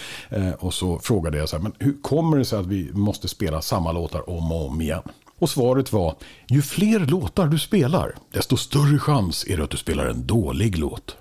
Och 0.59 0.73
så 0.73 0.99
frågade 0.99 1.37
jag 1.37 1.49
så 1.49 1.55
här, 1.55 1.63
men 1.63 1.73
hur 1.79 2.01
kommer 2.01 2.37
det 2.37 2.45
sig 2.45 2.59
att 2.59 2.65
vi 2.65 2.91
måste 2.93 3.27
spela 3.27 3.61
samma 3.61 3.91
låtar 3.91 4.29
om 4.29 4.51
och 4.51 4.67
om 4.67 4.81
igen? 4.81 5.01
Och 5.39 5.49
svaret 5.49 5.93
var, 5.93 6.15
ju 6.47 6.61
fler 6.61 6.99
låtar 6.99 7.47
du 7.47 7.59
spelar, 7.59 8.15
desto 8.31 8.57
större 8.57 8.99
chans 8.99 9.45
är 9.47 9.57
det 9.57 9.63
att 9.63 9.69
du 9.69 9.77
spelar 9.77 10.05
en 10.05 10.27
dålig 10.27 10.77
låt. 10.77 11.17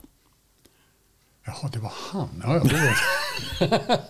Jaha, 1.47 1.71
det 1.73 1.79
var 1.79 1.93
han. 2.13 2.29
Ja, 2.43 2.55
jag 2.55 2.63
vet. 2.63 3.91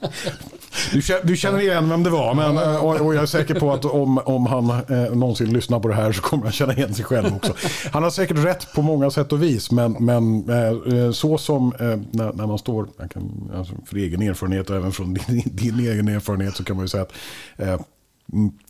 Du, 1.25 1.37
känner, 1.37 1.61
igen 1.61 1.89
vem 1.89 2.03
det 2.03 2.11
var, 2.11 2.35
men, 2.35 2.57
eh, 2.57 2.85
och, 2.85 3.15
jag 3.15 3.23
är 3.23 3.27
säker 3.27 3.61
på 3.61 3.73
att 3.73 3.85
om, 3.85 4.19
om 4.19 4.47
han 4.47 4.71
eh, 4.71 5.17
någonsin 5.17 5.53
lyssnar 5.53 5.81
på 5.81 5.89
det 5.89 5.95
här 5.95 6.13
så 6.13 6.23
kommer 6.23 6.43
han 6.43 6.53
känna 6.53 6.73
igen 6.73 6.95
sig 6.95 7.05
själv 7.05 7.37
också. 7.37 7.55
Han 7.93 8.03
har 8.03 8.11
säkert 8.11 8.45
rätt 8.45 8.73
på 8.75 8.83
många 8.83 9.11
sätt 9.11 9.33
och 9.33 9.43
vis, 9.43 9.71
men, 9.71 9.93
men 9.93 10.51
eh, 10.51 11.11
så 11.13 11.39
som 11.39 11.73
eh, 11.81 11.99
när, 12.11 12.33
när 12.33 12.47
man 12.47 12.59
står, 12.59 12.89
kan, 13.11 13.51
alltså 13.57 13.75
för 13.87 13.97
egen 13.97 14.23
erfarenhet 14.23 14.71
och 14.71 14.77
även 14.77 14.93
från 14.93 15.15
din, 15.15 15.43
din 15.45 15.81
egen 15.81 16.09
erfarenhet 16.09 16.57
så 16.57 16.65
kan 16.65 16.77
man 16.77 16.85
ju 16.85 16.89
säga 16.89 17.03
att 17.03 17.13
eh, 17.57 17.81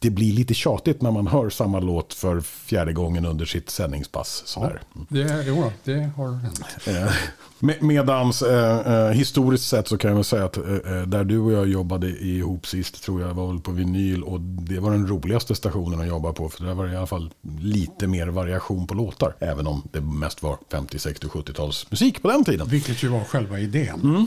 det 0.00 0.10
blir 0.10 0.32
lite 0.32 0.54
tjatigt 0.54 1.02
när 1.02 1.10
man 1.10 1.26
hör 1.26 1.50
samma 1.50 1.80
låt 1.80 2.14
för 2.14 2.40
fjärde 2.40 2.92
gången 2.92 3.24
under 3.26 3.44
sitt 3.44 3.70
sändningspass. 3.70 4.42
Sådär. 4.46 4.80
Det, 5.08 5.44
jo, 5.46 5.72
det 5.84 6.10
har 6.16 6.32
hänt. 6.36 6.60
Eh, 6.86 7.12
med- 7.58 7.82
Medans 7.82 8.42
eh, 8.42 8.92
eh, 8.94 9.10
historiskt 9.10 9.68
sett 9.68 9.88
så 9.88 9.96
kan 9.98 10.08
jag 10.10 10.14
väl 10.14 10.24
säga 10.24 10.44
att 10.44 10.56
eh, 10.56 10.64
eh, 10.64 11.02
där 11.02 11.24
du 11.24 11.38
och 11.38 11.52
jag 11.52 11.68
jobbade 11.68 12.06
ihop 12.08 12.66
sist 12.66 13.02
tror 13.04 13.20
jag 13.20 13.34
var 13.34 13.46
väl 13.48 13.60
på 13.60 13.70
vinyl 13.72 14.22
och 14.22 14.40
det 14.40 14.78
var 14.78 14.90
den 14.90 15.06
roligaste 15.06 15.54
stationen 15.54 16.00
att 16.00 16.06
jobba 16.06 16.32
på 16.32 16.48
för 16.48 16.64
där 16.64 16.74
var 16.74 16.86
det 16.86 16.92
i 16.92 16.96
alla 16.96 17.06
fall 17.06 17.30
lite 17.60 18.06
mer 18.06 18.26
variation 18.26 18.86
på 18.86 18.94
låtar. 18.94 19.34
Även 19.38 19.66
om 19.66 19.82
det 19.92 20.00
mest 20.00 20.42
var 20.42 20.56
50, 20.70 20.98
60, 20.98 21.26
70-tals 21.26 21.86
musik 21.90 22.22
på 22.22 22.28
den 22.30 22.44
tiden. 22.44 22.68
Vilket 22.68 23.02
ju 23.02 23.08
var 23.08 23.24
själva 23.24 23.58
idén. 23.58 24.00
Mm. 24.04 24.26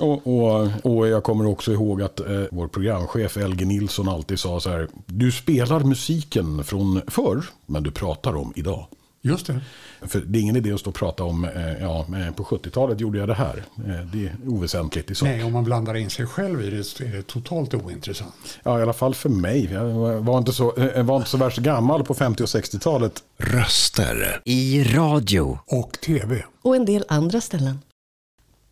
Och, 0.00 0.26
och, 0.26 0.68
och 0.82 1.08
jag 1.08 1.22
kommer 1.22 1.46
också 1.46 1.72
ihåg 1.72 2.02
att 2.02 2.20
eh, 2.20 2.26
vår 2.50 2.68
programchef 2.68 3.36
Elge 3.36 3.64
Nilsson 3.64 4.08
alltid 4.08 4.38
sa 4.38 4.60
så 4.60 4.70
här. 4.70 4.88
Du 5.06 5.32
spelar 5.32 5.80
musiken 5.80 6.64
från 6.64 7.00
förr 7.08 7.44
men 7.66 7.82
du 7.82 7.90
pratar 7.90 8.36
om 8.36 8.52
idag. 8.56 8.86
Just 9.24 9.46
det. 9.46 9.60
För 10.02 10.20
det 10.20 10.38
är 10.38 10.40
ingen 10.40 10.56
idé 10.56 10.72
att 10.72 10.80
stå 10.80 10.90
och 10.90 10.96
prata 10.96 11.24
om, 11.24 11.44
eh, 11.44 11.50
ja, 11.80 11.98
eh, 12.00 12.34
på 12.34 12.44
70-talet 12.44 13.00
gjorde 13.00 13.18
jag 13.18 13.28
det 13.28 13.34
här. 13.34 13.64
Eh, 13.76 14.06
Det 14.12 14.26
är 14.26 14.36
oväsentligt 14.46 15.10
i 15.10 15.14
sak. 15.14 15.28
Nej, 15.28 15.44
om 15.44 15.52
man 15.52 15.64
blandar 15.64 15.96
in 15.96 16.10
sig 16.10 16.26
själv 16.26 16.62
i 16.62 16.70
det 16.70 16.84
så 16.84 17.04
är 17.04 17.08
det 17.08 17.22
totalt 17.26 17.74
ointressant. 17.74 18.34
Ja, 18.62 18.78
i 18.78 18.82
alla 18.82 18.92
fall 18.92 19.14
för 19.14 19.28
mig. 19.28 19.68
Jag 19.72 19.84
var 20.20 20.38
inte 20.38 20.52
så, 20.52 20.76
eh, 20.76 21.02
var 21.04 21.16
inte 21.16 21.28
så 21.30 21.36
värst 21.36 21.58
gammal 21.58 22.04
på 22.04 22.14
50 22.14 22.42
och 22.42 22.48
60-talet. 22.48 23.12
Röster 23.38 24.40
i 24.44 24.84
radio. 24.84 25.58
Och 25.66 25.92
tv. 25.92 26.44
och 26.62 26.76
en 26.76 26.84
del 26.84 27.04
andra 27.08 27.40
ställen. 27.40 27.78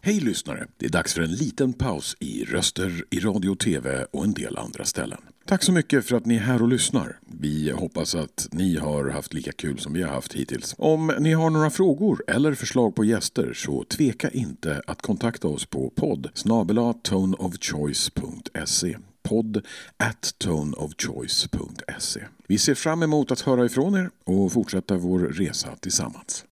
Hej 0.02 0.20
lyssnare! 0.20 0.66
Det 0.76 0.86
är 0.86 0.90
dags 0.90 1.14
för 1.14 1.22
en 1.22 1.34
liten 1.34 1.72
paus 1.72 2.16
i 2.20 2.44
röster 2.44 3.04
i 3.10 3.20
radio 3.20 3.50
och 3.50 3.58
tv 3.58 4.06
och 4.10 4.24
en 4.24 4.32
del 4.32 4.58
andra 4.58 4.84
ställen. 4.84 5.18
Tack 5.46 5.62
så 5.62 5.72
mycket 5.72 6.04
för 6.04 6.16
att 6.16 6.26
ni 6.26 6.36
är 6.36 6.40
här 6.40 6.62
och 6.62 6.68
lyssnar. 6.68 7.18
Vi 7.40 7.70
hoppas 7.70 8.14
att 8.14 8.48
ni 8.52 8.76
har 8.76 9.10
haft 9.10 9.34
lika 9.34 9.52
kul 9.52 9.78
som 9.78 9.92
vi 9.92 10.02
har 10.02 10.12
haft 10.12 10.32
hittills. 10.32 10.74
Om 10.78 11.12
ni 11.18 11.32
har 11.32 11.50
några 11.50 11.70
frågor 11.70 12.24
eller 12.28 12.54
förslag 12.54 12.94
på 12.94 13.04
gäster 13.04 13.52
så 13.54 13.84
tveka 13.84 14.30
inte 14.30 14.82
att 14.86 15.02
kontakta 15.02 15.48
oss 15.48 15.66
på 15.66 15.90
podd 15.90 16.28
snabela 16.34 16.92
toneofchoice.se 16.92 18.96
podd 19.22 19.66
at 19.96 20.34
toneofchoice.se 20.38 22.20
Vi 22.46 22.58
ser 22.58 22.74
fram 22.74 23.02
emot 23.02 23.30
att 23.30 23.40
höra 23.40 23.64
ifrån 23.64 23.94
er 23.94 24.10
och 24.24 24.52
fortsätta 24.52 24.96
vår 24.96 25.18
resa 25.18 25.76
tillsammans. 25.80 26.44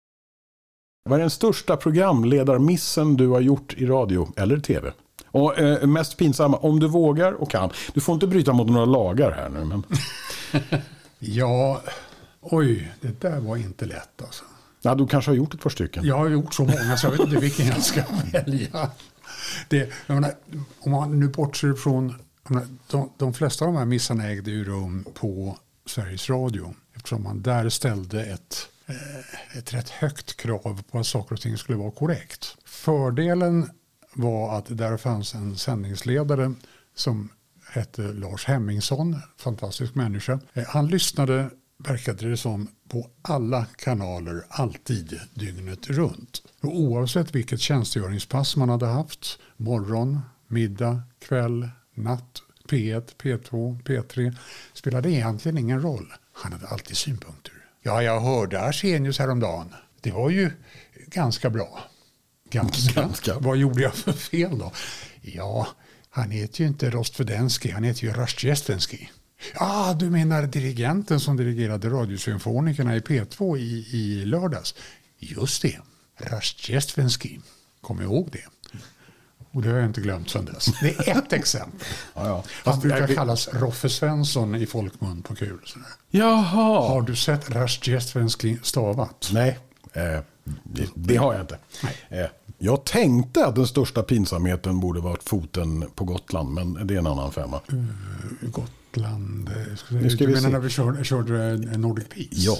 Vad 1.08 1.18
är 1.18 1.22
den 1.22 1.30
största 1.30 1.78
programledarmissen 1.78 3.18
du 3.18 3.28
har 3.28 3.40
gjort 3.40 3.74
i 3.74 3.86
radio 3.86 4.34
eller 4.36 4.60
tv? 4.60 4.92
Och 5.32 5.60
eh, 5.60 5.88
mest 5.88 6.18
pinsamma, 6.18 6.58
om 6.58 6.80
du 6.80 6.88
vågar 6.88 7.32
och 7.32 7.52
kan. 7.52 7.70
Du 7.94 8.02
får 8.02 8.14
inte 8.14 8.28
bryta 8.28 8.54
mot 8.54 8.68
några 8.70 8.86
lagar 8.86 9.32
här 9.32 9.50
nu. 9.50 9.66
Men... 9.66 9.84
Ja, 11.20 11.82
oj, 12.42 12.94
det 13.02 13.22
där 13.22 13.40
var 13.40 13.58
inte 13.58 13.86
lätt 13.86 14.22
alltså. 14.22 14.44
Ja, 14.82 14.96
du 14.96 15.08
kanske 15.08 15.32
har 15.32 15.36
gjort 15.36 15.54
ett 15.54 15.62
par 15.62 15.70
stycken. 15.70 16.06
Jag 16.06 16.18
har 16.18 16.30
gjort 16.30 16.54
så 16.54 16.64
många 16.64 16.98
så 16.98 17.08
jag 17.08 17.12
vet 17.12 17.20
inte 17.20 17.40
vilken 17.40 17.68
jag 17.68 17.84
ska 17.84 18.02
välja. 18.34 18.90
Det, 19.70 19.90
jag 20.08 20.16
menar, 20.16 20.34
om 20.80 20.92
man 20.92 21.20
nu 21.20 21.28
bortser 21.28 21.74
från, 21.74 22.16
menar, 22.48 22.68
de, 22.92 23.10
de 23.18 23.34
flesta 23.34 23.66
av 23.66 23.74
de 23.74 23.78
här 23.78 23.86
missarna 23.86 24.28
ägde 24.28 24.52
ju 24.52 24.64
rum 24.64 25.06
på 25.14 25.58
Sveriges 25.86 26.30
Radio. 26.30 26.76
Eftersom 26.96 27.24
man 27.24 27.42
där 27.42 27.70
ställde 27.70 28.26
ett, 28.26 28.70
Eh, 28.88 29.58
ett 29.58 29.74
rätt 29.74 29.90
högt 29.90 30.38
krav 30.38 30.84
på 30.92 31.00
att 31.00 31.08
saker 31.08 31.36
och 31.36 31.42
ting 31.42 31.58
skulle 31.58 31.78
vara 31.78 31.92
korrekt. 31.92 32.58
Fördelen 32.66 33.70
var 34.14 34.58
att 34.58 34.78
där 34.78 34.98
fanns 34.98 35.36
en 35.36 35.58
sändningsledare 35.58 36.54
som 36.96 37.30
hette 37.70 38.02
Lars 38.02 38.46
Hemmingsson, 38.46 39.16
fantastisk 39.38 39.96
människa. 39.96 40.40
Eh, 40.54 40.64
han 40.68 40.88
lyssnade, 40.88 41.50
verkade 41.78 42.30
det 42.30 42.38
som, 42.38 42.68
på 42.90 43.10
alla 43.22 43.66
kanaler 43.66 44.44
alltid 44.50 45.20
dygnet 45.34 45.88
runt. 45.90 46.42
Och 46.62 46.80
oavsett 46.80 47.36
vilket 47.36 47.60
tjänstgöringspass 47.60 48.56
man 48.56 48.70
hade 48.70 48.86
haft, 48.86 49.40
morgon, 49.58 50.20
middag, 50.48 51.02
kväll, 51.20 51.70
natt, 51.94 52.42
P1, 52.70 53.16
P2, 53.18 53.84
P3, 53.84 54.36
spelade 54.74 55.12
egentligen 55.12 55.58
ingen 55.58 55.82
roll. 55.82 56.14
Han 56.34 56.54
hade 56.54 56.68
alltid 56.68 56.98
synpunkter. 56.98 57.57
Ja, 57.88 58.04
jag 58.04 58.20
hörde 58.20 58.62
Arsenius 58.62 59.20
häromdagen. 59.20 59.74
Det 60.02 60.12
var 60.12 60.30
ju 60.30 60.52
ganska 61.08 61.50
bra. 61.50 61.80
Ganska. 62.50 63.02
Ganska. 63.02 63.40
Vad 63.40 63.58
gjorde 63.58 63.82
jag 63.82 63.94
för 63.94 64.14
fel 64.14 64.58
då? 64.58 64.72
Ja, 65.22 65.68
han 66.10 66.32
heter 66.32 66.62
ju 66.62 66.68
inte 66.68 66.90
Rostvedensky, 66.90 67.72
han 67.72 67.84
heter 67.84 68.04
ju 68.04 68.14
Rastjestensky. 68.14 69.08
Ja, 69.54 69.96
du 70.00 70.10
menar 70.10 70.44
dirigenten 70.44 71.20
som 71.20 71.38
dirigerade 71.38 71.90
Radiosymfonikerna 71.90 72.96
i 72.96 73.00
P2 73.00 73.58
i, 73.58 73.88
i 73.92 74.26
lördags? 74.26 74.76
Just 75.20 75.62
det, 75.62 75.80
Rastjestensky. 76.18 77.40
Kom 77.82 78.02
ihåg 78.02 78.30
det. 78.32 78.46
Och 79.58 79.64
det 79.64 79.70
har 79.70 79.78
jag 79.78 79.86
inte 79.86 80.02
glömt 80.02 80.30
sedan 80.30 80.46
dess. 80.46 80.66
Det 80.82 81.08
är 81.10 81.18
ett 81.18 81.34
exempel. 81.34 81.80
Ja, 82.14 82.28
ja. 82.28 82.44
Han 82.72 82.80
brukar 82.80 83.08
kallas 83.08 83.50
Roffe 83.54 83.90
Svensson 83.90 84.56
i 84.56 84.66
folkmun 84.66 85.22
på 85.22 85.36
kul. 85.36 85.60
sådär. 85.66 85.88
Jaha. 86.10 86.88
Har 86.90 87.02
du 87.02 87.16
sett 87.16 87.50
Rastjestensky 87.50 88.58
stavat? 88.64 89.30
Nej, 89.34 89.60
eh, 89.94 90.20
det, 90.64 90.88
det 90.96 91.16
har 91.16 91.34
jag 91.34 91.44
inte. 91.44 91.58
Eh, 92.10 92.26
jag 92.58 92.84
tänkte 92.86 93.46
att 93.46 93.56
den 93.56 93.68
största 93.68 94.04
pinsamheten 94.04 94.80
borde 94.80 95.00
varit 95.00 95.24
foten 95.24 95.86
på 95.96 96.04
Gotland, 96.06 96.54
men 96.54 96.88
det 96.88 96.94
är 96.94 96.98
en 97.00 97.08
annan 97.08 97.32
femma. 97.32 97.60
Gotland. 98.42 99.50
eh, 99.50 99.76
Ska 100.10 100.26
du 100.26 100.28
menar 100.28 100.50
när 100.50 100.60
vi 100.60 100.70
körde, 100.70 101.04
körde 101.04 101.58
Nordic 101.78 102.08
Peace? 102.10 102.28
Ja. 102.32 102.58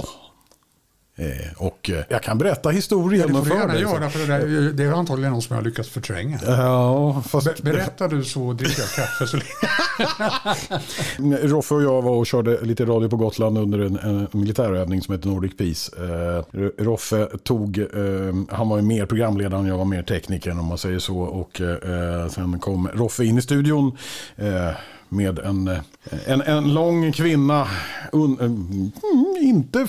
Eh, 1.20 1.26
och 1.58 1.90
eh, 1.90 2.04
jag 2.10 2.24
kan 2.24 2.38
berätta 2.38 2.70
historien. 2.70 3.30
Ja, 3.34 3.40
det 3.40 3.46
får 3.46 3.56
du 3.56 3.62
gärna 3.62 3.80
göra, 3.80 4.10
för 4.10 4.20
det, 4.20 4.26
där, 4.26 4.72
det 4.74 4.84
är 4.84 4.92
antagligen 4.92 5.32
någon 5.34 5.42
som 5.42 5.56
jag 5.56 5.62
har 5.64 5.70
lyckats 5.70 5.90
förtränga. 5.90 6.40
Ja, 6.48 7.24
fast 7.28 7.48
Be- 7.48 7.56
Berättar 7.72 8.08
du 8.08 8.24
så 8.24 8.54
dricker 8.54 8.82
jag 8.82 8.90
kaffe 8.90 9.28
så 9.28 9.38
länge. 9.38 9.48
Roffe 11.48 11.74
och 11.76 11.84
jag 11.84 12.02
var 12.02 12.12
och 12.12 12.28
körde 12.28 12.62
lite 12.62 12.86
radio 12.86 13.10
på 13.10 13.18
Gotland 13.18 13.58
under 13.58 13.80
en, 13.80 14.00
en 14.00 14.28
militärövning 14.32 15.02
som 15.02 15.14
heter 15.16 15.28
Nordic 15.30 15.58
Peace. 15.58 15.92
Eh, 15.98 16.44
Roffe 16.84 17.28
tog, 17.44 17.78
eh, 17.78 17.86
han 18.50 18.70
var 18.70 18.78
ju 18.78 18.84
mer 18.84 19.06
programledare 19.06 19.60
än 19.60 19.68
jag 19.68 19.78
var 19.78 19.86
mer 19.86 20.04
tekniker 20.04 20.52
om 20.52 20.66
man 20.66 20.78
säger 20.78 21.00
så. 21.00 21.18
Och 21.20 21.62
eh, 21.62 22.28
sen 22.30 22.60
kom 22.60 22.88
Roffe 22.94 23.26
in 23.26 23.38
i 23.38 23.42
studion 23.42 23.98
eh, 24.36 24.70
med 25.10 25.40
en, 25.40 25.72
en, 26.26 26.42
en 26.42 26.74
lång 26.74 27.12
kvinna, 27.12 27.68
un, 28.12 28.92
inte 29.42 29.88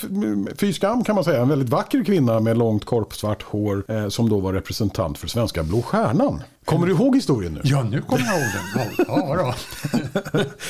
fy 0.57 0.73
skam 0.73 1.05
kan 1.05 1.15
man 1.15 1.25
säga, 1.25 1.43
en 1.43 1.49
väldigt 1.49 1.69
vacker 1.69 2.05
kvinna 2.05 2.41
med 2.41 2.59
långt 2.59 2.85
korpsvart 2.85 3.43
hår 3.43 3.85
eh, 3.89 4.09
som 4.09 4.29
då 4.29 4.41
var 4.41 4.53
representant 4.53 5.19
för 5.19 5.29
svenska 5.29 5.63
Blå 5.63 5.83
Stjärnan. 5.83 6.43
Kommer 6.69 6.87
du 6.87 6.93
ihåg 6.93 7.17
historien 7.17 7.53
nu? 7.53 7.61
Ja, 7.65 7.83
nu 7.83 8.01
kommer 8.01 8.25
jag 8.25 8.41
ihåg 8.41 8.49
den. 8.55 9.07
Ja, 9.09 9.37
då. 9.37 9.55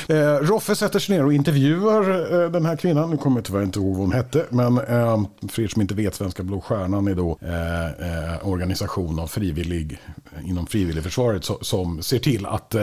Eh, 0.08 0.34
Roffe 0.34 0.76
sätter 0.76 0.98
sig 0.98 1.16
ner 1.16 1.24
och 1.24 1.32
intervjuar 1.32 2.34
eh, 2.44 2.50
den 2.50 2.66
här 2.66 2.76
kvinnan. 2.76 3.10
Nu 3.10 3.16
kommer 3.16 3.36
jag 3.36 3.44
tyvärr 3.44 3.62
inte 3.62 3.78
ihåg 3.78 3.96
vad 3.96 4.06
hon 4.06 4.12
hette. 4.12 4.44
Men 4.50 4.78
eh, 4.78 5.22
för 5.48 5.62
er 5.62 5.68
som 5.68 5.82
inte 5.82 5.94
vet, 5.94 6.14
Svenska 6.14 6.42
Blå 6.42 6.60
Stjärnan 6.60 7.08
är 7.08 7.14
då 7.14 7.38
eh, 7.40 8.48
organisation 8.48 9.18
av 9.18 9.26
frivillig, 9.26 9.98
inom 10.44 10.66
frivilligförsvaret 10.66 11.44
so, 11.44 11.58
som 11.60 12.02
ser 12.02 12.18
till 12.18 12.46
att 12.46 12.74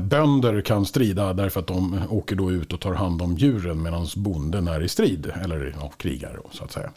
bönder 0.00 0.60
kan 0.60 0.86
strida 0.86 1.32
därför 1.32 1.60
att 1.60 1.66
de 1.66 2.00
åker 2.10 2.36
då 2.36 2.52
ut 2.52 2.72
och 2.72 2.80
tar 2.80 2.94
hand 2.94 3.22
om 3.22 3.34
djuren 3.36 3.82
medan 3.82 4.06
bonden 4.16 4.68
är 4.68 4.82
i 4.82 4.88
strid. 4.88 5.32
Eller 5.44 5.74
ja, 5.80 5.92
krigar 5.96 6.40
då, 6.42 6.50
så 6.52 6.64
att 6.64 6.72
säga. 6.72 6.90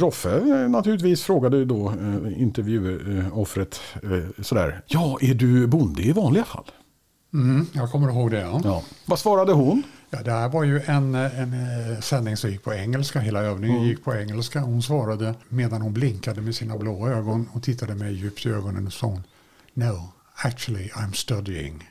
Roffe 0.00 0.68
naturligtvis 0.68 1.22
frågade 1.22 1.64
då 1.64 1.88
eh, 1.88 2.42
intervjuoffret 2.42 3.80
eh, 4.02 4.42
Ja, 4.86 5.18
är 5.20 5.34
du 5.34 5.66
bonde 5.66 6.02
i 6.02 6.12
vanliga 6.12 6.44
fall? 6.44 6.70
Mm, 7.34 7.66
jag 7.72 7.90
kommer 7.90 8.08
ihåg 8.08 8.30
det. 8.30 8.40
Ja. 8.40 8.60
Ja. 8.64 8.82
Vad 9.06 9.18
svarade 9.18 9.52
hon? 9.52 9.82
Ja, 10.10 10.22
det 10.22 10.30
här 10.30 10.48
var 10.48 10.64
ju 10.64 10.80
en, 10.86 11.14
en 11.14 11.52
eh, 11.92 12.00
sändning 12.00 12.36
som 12.36 12.50
gick 12.50 12.64
på 12.64 12.74
engelska. 12.74 13.20
Hela 13.20 13.40
övningen 13.42 13.76
Mm. 13.76 13.88
gick 13.88 14.04
på 14.04 14.14
engelska. 14.14 14.60
Hon 14.60 14.82
svarade 14.82 15.34
medan 15.48 15.82
hon 15.82 15.92
blinkade 15.92 16.40
med 16.40 16.54
sina 16.54 16.78
blå 16.78 17.08
ögon 17.08 17.48
och 17.52 17.62
tittade 17.62 17.94
mig 17.94 18.12
djupt 18.14 18.46
i 18.46 18.48
ögonen 18.48 18.86
och 18.86 18.92
sa 18.92 19.06
hon, 19.06 19.22
No, 19.74 20.08
actually 20.34 20.88
I'm 20.88 21.12
studying 21.12 21.90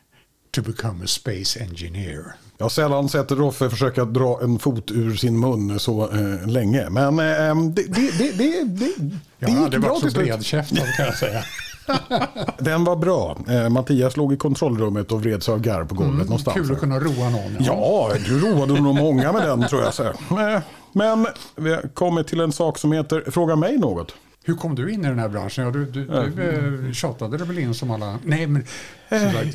to 0.52 0.62
become 0.62 1.04
a 1.04 1.08
space 1.08 1.60
engineer. 1.64 2.24
Jag 2.58 2.66
har 2.66 2.70
sällan 2.70 3.10
sett 3.10 3.32
Roffe 3.32 3.70
försöka 3.70 4.06
dra 4.06 4.40
en 4.44 4.60
fot 4.60 4.92
ur 4.92 5.16
sin 5.16 5.40
mun 5.40 5.80
så 5.80 6.12
eh, 6.12 6.48
länge. 6.48 6.90
Men 6.90 7.20
eh, 7.20 7.70
det, 7.74 7.84
det, 7.84 8.18
det, 8.18 8.32
det, 8.38 8.64
det, 8.64 8.94
det 8.98 9.20
Jag 9.40 9.48
har 9.50 9.56
gick 9.56 9.64
aldrig 9.66 9.82
bra 9.82 9.90
varit 9.90 10.02
till 10.02 10.12
så 10.12 10.16
slut. 10.16 10.28
bredkäftad 10.28 10.76
kan 10.98 11.06
jag 11.06 11.16
säga. 11.18 11.44
Den 12.60 12.84
var 12.84 12.96
bra. 12.96 13.38
Eh, 13.50 13.70
Mattias 13.70 14.18
låg 14.18 14.34
i 14.34 14.38
kontrollrummet 14.38 15.12
och 15.12 15.22
vreds 15.22 15.50
av 15.50 15.60
garv 15.60 15.88
på 15.88 15.96
golvet 15.96 16.26
någonstans. 16.26 16.58
Kul 16.58 16.72
att 16.72 16.80
kunna 16.80 17.00
roa 17.00 17.30
någon. 17.30 17.58
Ja, 17.60 18.12
du 18.26 18.40
roade 18.40 18.82
nog 18.82 18.96
många 18.96 19.32
med 19.32 19.42
den 19.44 19.68
tror 19.68 19.82
jag. 19.82 19.94
Så. 19.94 20.04
Eh, 20.04 20.60
Men 20.92 21.28
vi 21.56 21.78
kommit 21.94 22.28
till 22.28 22.40
en 22.40 22.52
sak 22.52 22.78
som 22.78 22.92
heter 22.92 23.32
Fråga 23.32 23.56
mig 23.56 23.78
något. 23.78 24.16
Hur 24.46 24.56
kom 24.56 24.76
du 24.76 24.92
in 24.92 25.06
i 25.06 25.08
den 25.08 25.20
här 25.20 25.30
branschen? 25.30 25.66
Ja, 25.66 25.72
du 25.72 25.86
du, 25.86 26.06
du 26.06 26.88
eh, 26.88 26.94
tjatade 26.94 27.38
dig 27.38 27.48
väl 27.48 27.60
in 27.60 27.74
som 27.74 27.92
alla... 27.92 28.20
Nej, 28.24 28.48
men... 28.48 28.66
sådär, 29.10 29.52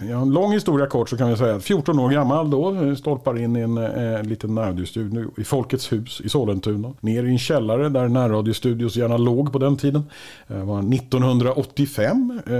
en 0.00 0.30
lång 0.30 0.52
historia 0.52 0.86
kort 0.86 1.08
så 1.08 1.16
kan 1.16 1.30
vi 1.30 1.36
säga 1.36 1.54
att 1.54 1.64
14 1.64 1.98
år 1.98 2.10
gammal 2.10 2.50
då 2.50 2.74
eh, 2.74 2.94
stolpar 2.94 3.38
in 3.38 3.56
i 3.56 3.60
en 3.60 3.78
eh, 3.78 4.22
liten 4.22 4.54
närradiostudio 4.54 5.30
i 5.36 5.44
Folkets 5.44 5.92
hus 5.92 6.20
i 6.24 6.28
Sollentuna. 6.28 6.92
Ner 7.00 7.24
i 7.24 7.30
en 7.30 7.38
källare 7.38 7.88
där 7.88 8.08
närradiostudios 8.08 8.96
gärna 8.96 9.16
låg 9.16 9.52
på 9.52 9.58
den 9.58 9.76
tiden. 9.76 10.04
Det 10.46 10.64
var 10.64 10.94
1985. 10.94 12.40
Eh, 12.46 12.54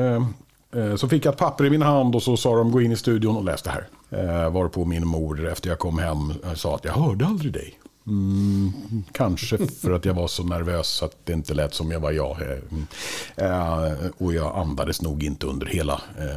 eh, 0.83 0.97
så 0.97 1.09
fick 1.09 1.25
jag 1.25 1.33
ett 1.33 1.39
papper 1.39 1.65
i 1.65 1.71
min 1.71 1.83
hand 1.83 2.15
och 2.15 2.23
så 2.23 2.37
sa 2.37 2.57
de 2.57 2.73
gå 2.73 2.81
in 2.81 2.93
i 2.93 2.97
studion 2.97 3.37
och 3.37 3.45
läs 3.45 3.62
det 3.62 3.71
här. 3.71 3.87
Eh, 4.11 4.50
varpå 4.50 4.85
min 4.85 5.07
mor 5.07 5.49
efter 5.49 5.69
jag 5.69 5.79
kom 5.79 5.99
hem 5.99 6.33
sa 6.55 6.75
att 6.75 6.85
jag 6.85 6.93
hörde 6.93 7.27
aldrig 7.27 7.53
dig. 7.53 7.79
Mm, 8.07 8.73
kanske 9.12 9.66
för 9.66 9.92
att 9.92 10.04
jag 10.04 10.14
var 10.14 10.28
så 10.28 10.42
nervös 10.42 11.02
att 11.02 11.16
det 11.25 11.33
inte 11.33 11.54
lät 11.54 11.75
som 11.75 11.90
jag 11.90 12.00
var 12.00 12.12
jag. 12.12 12.30
Eh, 12.30 12.59
mm. 12.71 12.87
eh, 13.37 13.92
och 14.19 14.35
jag 14.35 14.57
andades 14.57 15.02
nog 15.02 15.23
inte 15.23 15.47
under 15.47 15.66
hela 15.66 16.00
eh, 16.19 16.37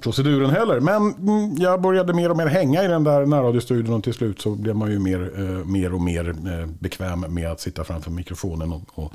proceduren 0.00 0.50
heller. 0.50 0.80
Men 0.80 1.14
mm, 1.14 1.56
jag 1.58 1.82
började 1.82 2.12
mer 2.12 2.30
och 2.30 2.36
mer 2.36 2.46
hänga 2.46 2.84
i 2.84 2.88
den 2.88 3.04
där 3.04 3.26
närradiostudion 3.26 3.94
och 3.94 4.04
till 4.04 4.14
slut 4.14 4.40
så 4.40 4.50
blev 4.50 4.76
man 4.76 4.90
ju 4.90 4.98
mer, 4.98 5.32
eh, 5.38 5.66
mer 5.66 5.94
och 5.94 6.00
mer 6.00 6.28
eh, 6.28 6.66
bekväm 6.78 7.20
med 7.20 7.50
att 7.50 7.60
sitta 7.60 7.84
framför 7.84 8.10
mikrofonen 8.10 8.72
och, 8.72 8.82
och 8.94 9.12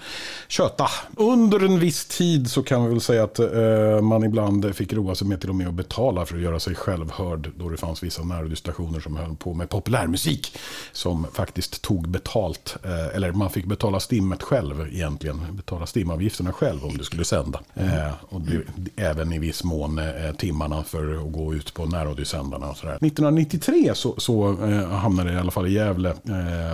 köta. 0.48 0.88
Under 1.16 1.66
en 1.66 1.80
viss 1.80 2.06
tid 2.06 2.52
så 2.52 2.64
kan 2.64 2.84
vi 2.84 2.90
väl 2.90 3.02
säga 3.02 3.24
att 3.24 3.40
eh, 3.40 4.02
man 4.02 4.24
ibland 4.24 4.76
fick 4.76 4.94
roa 4.94 5.16
sig 5.16 5.28
med 5.28 5.42
till 5.42 5.50
och 5.50 5.56
med 5.56 5.68
att 5.68 5.74
betala 5.74 6.26
för 6.26 6.36
att 6.36 6.42
göra 6.42 6.60
sig 6.60 6.76
själv 6.76 7.12
hörd. 7.12 7.52
Då 7.56 7.70
det 7.70 7.78
fanns 7.78 8.04
vissa 8.04 8.24
närradiostationer 8.24 9.00
som 9.00 9.16
höll 9.16 9.36
på 9.36 9.54
med 9.54 9.70
populärmusik 9.70 10.58
som 10.92 11.28
faktiskt 11.34 11.82
tog 11.90 12.08
betalt. 12.08 12.78
Eh, 12.84 13.16
eller 13.16 13.32
man 13.32 13.50
fick 13.50 13.66
betala 13.66 14.00
stimmet 14.00 14.44
själv 14.44 14.88
egentligen. 14.92 15.42
Betala 15.52 15.86
stimavgifterna 15.86 16.54
själv 16.54 16.86
om 16.86 16.98
du 16.98 17.04
skulle 17.04 17.26
sända. 17.26 17.60
Eh, 17.74 18.12
och 18.30 18.42
det, 18.42 18.64
även 18.96 19.34
i 19.34 19.40
viss 19.40 19.64
mån 19.64 20.00
eh, 20.00 20.32
timmarna 20.38 20.84
för 20.84 21.16
att 21.16 21.34
gå 21.34 21.54
ut 21.54 21.74
på 21.74 21.86
närradiosändarna. 21.86 22.70
Och 22.70 22.78
sådär. 22.78 22.94
1993 22.94 23.92
så, 23.96 24.16
så 24.18 24.56
hamnade 24.86 25.30
jag 25.30 25.38
i 25.38 25.42
alla 25.42 25.52
fall 25.52 25.68
i 25.68 25.74
Gävle 25.74 26.14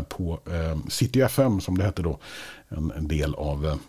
på 0.10 0.40
City 0.90 1.22
FM 1.22 1.62
som 1.62 1.78
det 1.78 1.84
hette 1.84 2.02
då. 2.02 2.20
En, 2.70 3.08
del 3.08 3.36
av 3.36 3.80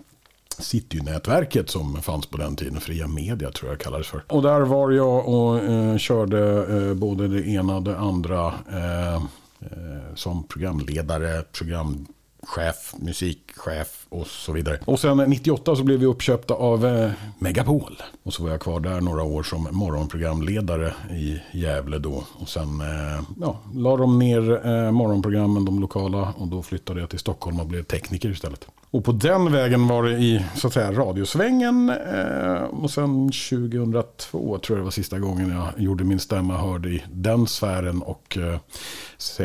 Citynätverket 0.59 1.71
som 1.71 2.03
fanns 2.03 2.27
på 2.27 2.39
den 2.39 2.57
tiden, 2.57 2.81
Fria 2.81 3.07
Media 3.07 3.51
tror 3.51 3.71
jag 3.71 3.81
kallades 3.81 4.07
för. 4.07 4.23
Och 4.29 4.43
där 4.43 4.61
var 4.61 4.91
jag 4.91 5.29
och 5.29 5.59
eh, 5.59 5.97
körde 5.97 6.67
eh, 6.77 6.95
både 6.95 7.29
det 7.29 7.49
ena 7.49 7.77
och 7.77 7.83
det 7.83 7.99
andra 7.99 8.47
eh, 8.73 9.23
Eh, 9.61 10.15
som 10.15 10.45
programledare, 10.49 11.43
program 11.43 12.07
chef, 12.47 12.95
musikchef 12.99 14.07
och 14.09 14.27
så 14.27 14.53
vidare. 14.53 14.79
Och 14.85 15.01
sen 15.01 15.17
98 15.17 15.77
så 15.77 15.85
blev 15.85 15.99
vi 15.99 16.07
uppköpta 16.07 16.55
av 16.55 16.87
eh, 16.87 17.11
Megapol. 17.39 18.03
Och 18.23 18.35
så 18.35 18.43
var 18.43 18.51
jag 18.51 18.61
kvar 18.61 18.81
där 18.81 19.01
några 19.01 19.23
år 19.23 19.43
som 19.43 19.69
morgonprogramledare 19.71 20.95
i 21.11 21.41
Gävle 21.53 21.99
då. 21.99 22.25
Och 22.33 22.49
sen 22.49 22.81
eh, 22.81 23.23
ja, 23.41 23.61
la 23.75 23.97
de 23.97 24.19
ner 24.19 24.67
eh, 24.67 24.91
morgonprogrammen, 24.91 25.65
de 25.65 25.81
lokala. 25.81 26.35
Och 26.37 26.49
då 26.49 26.63
flyttade 26.63 27.01
jag 27.01 27.11
till 27.11 27.19
Stockholm 27.19 27.61
och 27.61 27.67
blev 27.67 27.83
tekniker 27.83 28.29
istället. 28.29 28.67
Och 28.91 29.05
på 29.05 29.13
den 29.13 29.53
vägen 29.53 29.89
var 29.89 30.03
det 30.03 30.11
i 30.11 30.45
så 30.55 30.67
att 30.67 30.73
säga, 30.73 30.93
radiosvängen. 30.93 31.91
Eh, 31.91 32.63
och 32.63 32.91
sen 32.91 33.31
2002 33.51 34.59
tror 34.59 34.61
jag 34.69 34.79
det 34.79 34.85
var 34.85 34.91
sista 34.91 35.19
gången 35.19 35.51
jag 35.51 35.83
gjorde 35.85 36.05
min 36.05 36.19
stämma 36.19 36.57
hörd 36.57 36.87
i 36.87 37.05
den 37.13 37.47
sfären. 37.47 38.03
Och 38.03 38.39
eh, 38.39 38.59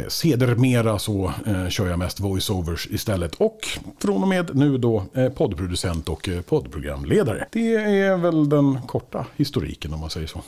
sedermera 0.07 0.99
så 0.99 1.33
eh, 1.45 1.67
kör 1.69 1.87
jag 1.87 1.99
mest 1.99 2.19
voiceovers 2.19 2.87
istället. 2.91 3.35
Och 3.35 3.59
från 3.99 4.21
och 4.21 4.27
med 4.27 4.55
nu 4.55 4.77
då 4.77 5.03
eh, 5.13 5.29
poddproducent 5.29 6.09
och 6.09 6.29
eh, 6.29 6.41
poddprogramledare. 6.41 7.47
Det 7.51 7.75
är 7.75 8.17
väl 8.17 8.49
den 8.49 8.81
korta 8.87 9.25
historiken 9.35 9.93
om 9.93 9.99
man 9.99 10.09
säger 10.09 10.27
så. 10.27 10.41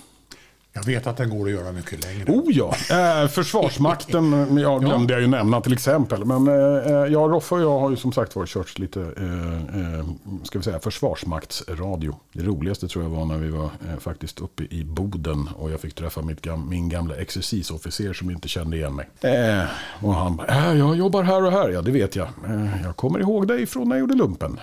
Jag 0.75 0.83
vet 0.83 1.07
att 1.07 1.17
den 1.17 1.29
går 1.29 1.45
att 1.45 1.51
göra 1.51 1.71
mycket 1.71 2.03
längre. 2.05 2.31
Oh 2.31 2.51
ja, 2.51 2.75
eh, 2.91 3.27
Försvarsmakten 3.27 4.57
ja, 4.62 4.77
glömde 4.77 5.13
jag 5.13 5.21
ju 5.21 5.27
nämna 5.27 5.62
till 5.62 5.73
exempel. 5.73 6.25
Men 6.25 6.47
eh, 6.47 7.12
ja, 7.13 7.19
Roffe 7.19 7.55
och 7.55 7.62
jag 7.62 7.79
har 7.79 7.89
ju 7.89 7.95
som 7.95 8.12
sagt 8.12 8.36
var 8.36 8.45
kört 8.45 8.79
lite 8.79 9.01
eh, 9.01 9.99
eh, 9.99 10.05
ska 10.43 10.59
vi 10.59 10.63
säga, 10.63 10.79
försvarsmaktsradio. 10.79 12.15
Det 12.33 12.43
roligaste 12.43 12.88
tror 12.88 13.03
jag 13.03 13.09
var 13.09 13.25
när 13.25 13.38
vi 13.38 13.49
var 13.49 13.63
eh, 13.63 13.99
faktiskt 13.99 14.39
uppe 14.39 14.63
i 14.63 14.83
Boden 14.83 15.49
och 15.57 15.71
jag 15.71 15.79
fick 15.79 15.95
träffa 15.95 16.21
mitt 16.21 16.45
min 16.67 16.89
gamla 16.89 17.15
exercisofficer 17.15 18.13
som 18.13 18.31
inte 18.31 18.47
kände 18.47 18.77
igen 18.77 18.95
mig. 18.95 19.09
Eh, 19.21 19.63
och 20.01 20.15
han 20.15 20.36
bara, 20.36 20.47
äh, 20.47 20.77
jag 20.77 20.95
jobbar 20.95 21.23
här 21.23 21.45
och 21.45 21.51
här. 21.51 21.69
Ja, 21.69 21.81
det 21.81 21.91
vet 21.91 22.15
jag. 22.15 22.27
Eh, 22.47 22.83
jag 22.83 22.95
kommer 22.95 23.19
ihåg 23.19 23.47
dig 23.47 23.65
från 23.65 23.89
när 23.89 23.95
jag 23.95 23.99
gjorde 23.99 24.15
lumpen. 24.15 24.59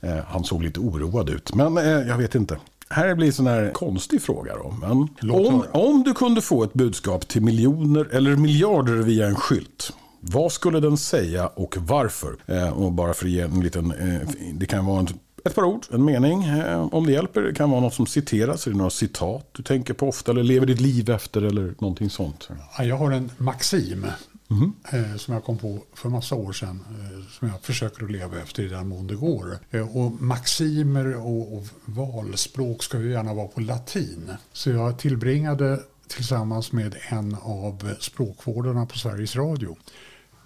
Eh, 0.00 0.16
han 0.28 0.44
såg 0.44 0.62
lite 0.62 0.80
oroad 0.80 1.28
ut, 1.30 1.54
men 1.54 1.78
eh, 1.78 1.84
jag 1.84 2.18
vet 2.18 2.34
inte. 2.34 2.58
Här 2.92 3.14
blir 3.14 3.26
en 3.26 3.32
sån 3.32 3.46
här 3.46 3.70
konstig 3.74 4.22
fråga 4.22 4.54
då. 4.56 4.74
Men 4.80 5.30
om, 5.32 5.64
om 5.72 6.02
du 6.02 6.14
kunde 6.14 6.40
få 6.40 6.64
ett 6.64 6.72
budskap 6.72 7.28
till 7.28 7.42
miljoner 7.42 8.08
eller 8.12 8.36
miljarder 8.36 8.92
via 8.92 9.26
en 9.26 9.34
skylt. 9.36 9.92
Vad 10.20 10.52
skulle 10.52 10.80
den 10.80 10.96
säga 10.96 11.46
och 11.46 11.76
varför? 11.80 12.36
Eh, 12.46 12.68
och 12.68 12.92
bara 12.92 13.14
för 13.14 13.24
att 13.26 13.30
ge 13.30 13.40
en 13.40 13.60
liten, 13.60 13.92
eh, 13.92 14.28
det 14.54 14.66
kan 14.66 14.86
vara 14.86 15.00
en, 15.00 15.08
ett 15.44 15.54
par 15.54 15.64
ord, 15.64 15.86
en 15.90 16.04
mening. 16.04 16.44
Eh, 16.44 16.94
om 16.94 17.06
det 17.06 17.12
hjälper, 17.12 17.40
det 17.42 17.54
kan 17.54 17.70
vara 17.70 17.80
något 17.80 17.94
som 17.94 18.06
citeras. 18.06 18.66
Är 18.66 18.70
det 18.70 18.76
några 18.76 18.90
citat 18.90 19.48
du 19.52 19.62
tänker 19.62 19.94
på 19.94 20.08
ofta 20.08 20.32
eller 20.32 20.42
lever 20.42 20.66
ditt 20.66 20.80
liv 20.80 21.10
efter 21.10 21.42
eller 21.42 21.74
någonting 21.78 22.10
sånt? 22.10 22.48
Ja, 22.78 22.84
Jag 22.84 22.96
har 22.96 23.10
en 23.10 23.30
maxim 23.38 24.06
Mm-hmm. 24.50 24.72
eh, 25.12 25.16
som 25.16 25.34
jag 25.34 25.44
kom 25.44 25.58
på 25.58 25.82
för 25.92 26.08
massa 26.08 26.34
år 26.34 26.52
sedan 26.52 26.84
eh, 26.90 27.28
som 27.30 27.48
jag 27.48 27.60
försöker 27.60 28.04
att 28.04 28.10
leva 28.10 28.40
efter 28.40 28.62
i 28.62 28.68
den 28.68 28.88
mån 28.88 29.06
det 29.06 29.14
går. 29.14 29.58
Eh, 29.70 29.96
och 29.96 30.22
maximer 30.22 31.16
och, 31.16 31.56
och 31.56 31.66
valspråk 31.84 32.82
ska 32.82 32.98
ju 32.98 33.10
gärna 33.10 33.34
vara 33.34 33.48
på 33.48 33.60
latin. 33.60 34.32
Så 34.52 34.70
jag 34.70 34.98
tillbringade 34.98 35.80
tillsammans 36.08 36.72
med 36.72 36.96
en 37.08 37.36
av 37.42 37.94
språkvårdarna 38.00 38.86
på 38.86 38.98
Sveriges 38.98 39.36
Radio 39.36 39.76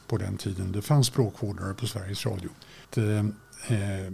på 0.06 0.16
den 0.16 0.36
tiden 0.36 0.72
det 0.72 0.82
fanns 0.82 1.06
språkvårdare 1.06 1.74
på 1.74 1.86
Sveriges 1.86 2.26
Radio. 2.26 2.50
Det, 2.94 3.32
eh, 3.68 4.04
eh, 4.04 4.12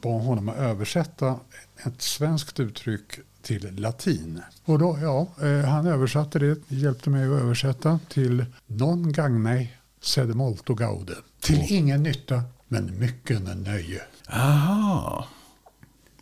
bad 0.00 0.22
honom 0.22 0.48
att 0.48 0.56
översätta 0.56 1.40
ett 1.86 2.02
svenskt 2.02 2.60
uttryck 2.60 3.18
till 3.42 3.80
latin. 3.80 4.40
Och 4.64 4.78
då, 4.78 4.98
ja, 5.02 5.46
eh, 5.46 5.64
han 5.68 5.86
översatte 5.86 6.38
det, 6.38 6.58
hjälpte 6.68 7.10
mig 7.10 7.24
att 7.24 7.42
översätta 7.42 7.98
till 8.08 8.44
non 8.66 9.12
gagne 9.12 9.68
sed 10.00 10.34
molto 10.36 10.74
gaude. 10.74 11.14
Till 11.40 11.64
ingen 11.68 12.02
nytta, 12.02 12.42
men 12.68 12.98
mycket 12.98 13.42
nöje. 13.56 14.02
Aha. 14.28 15.26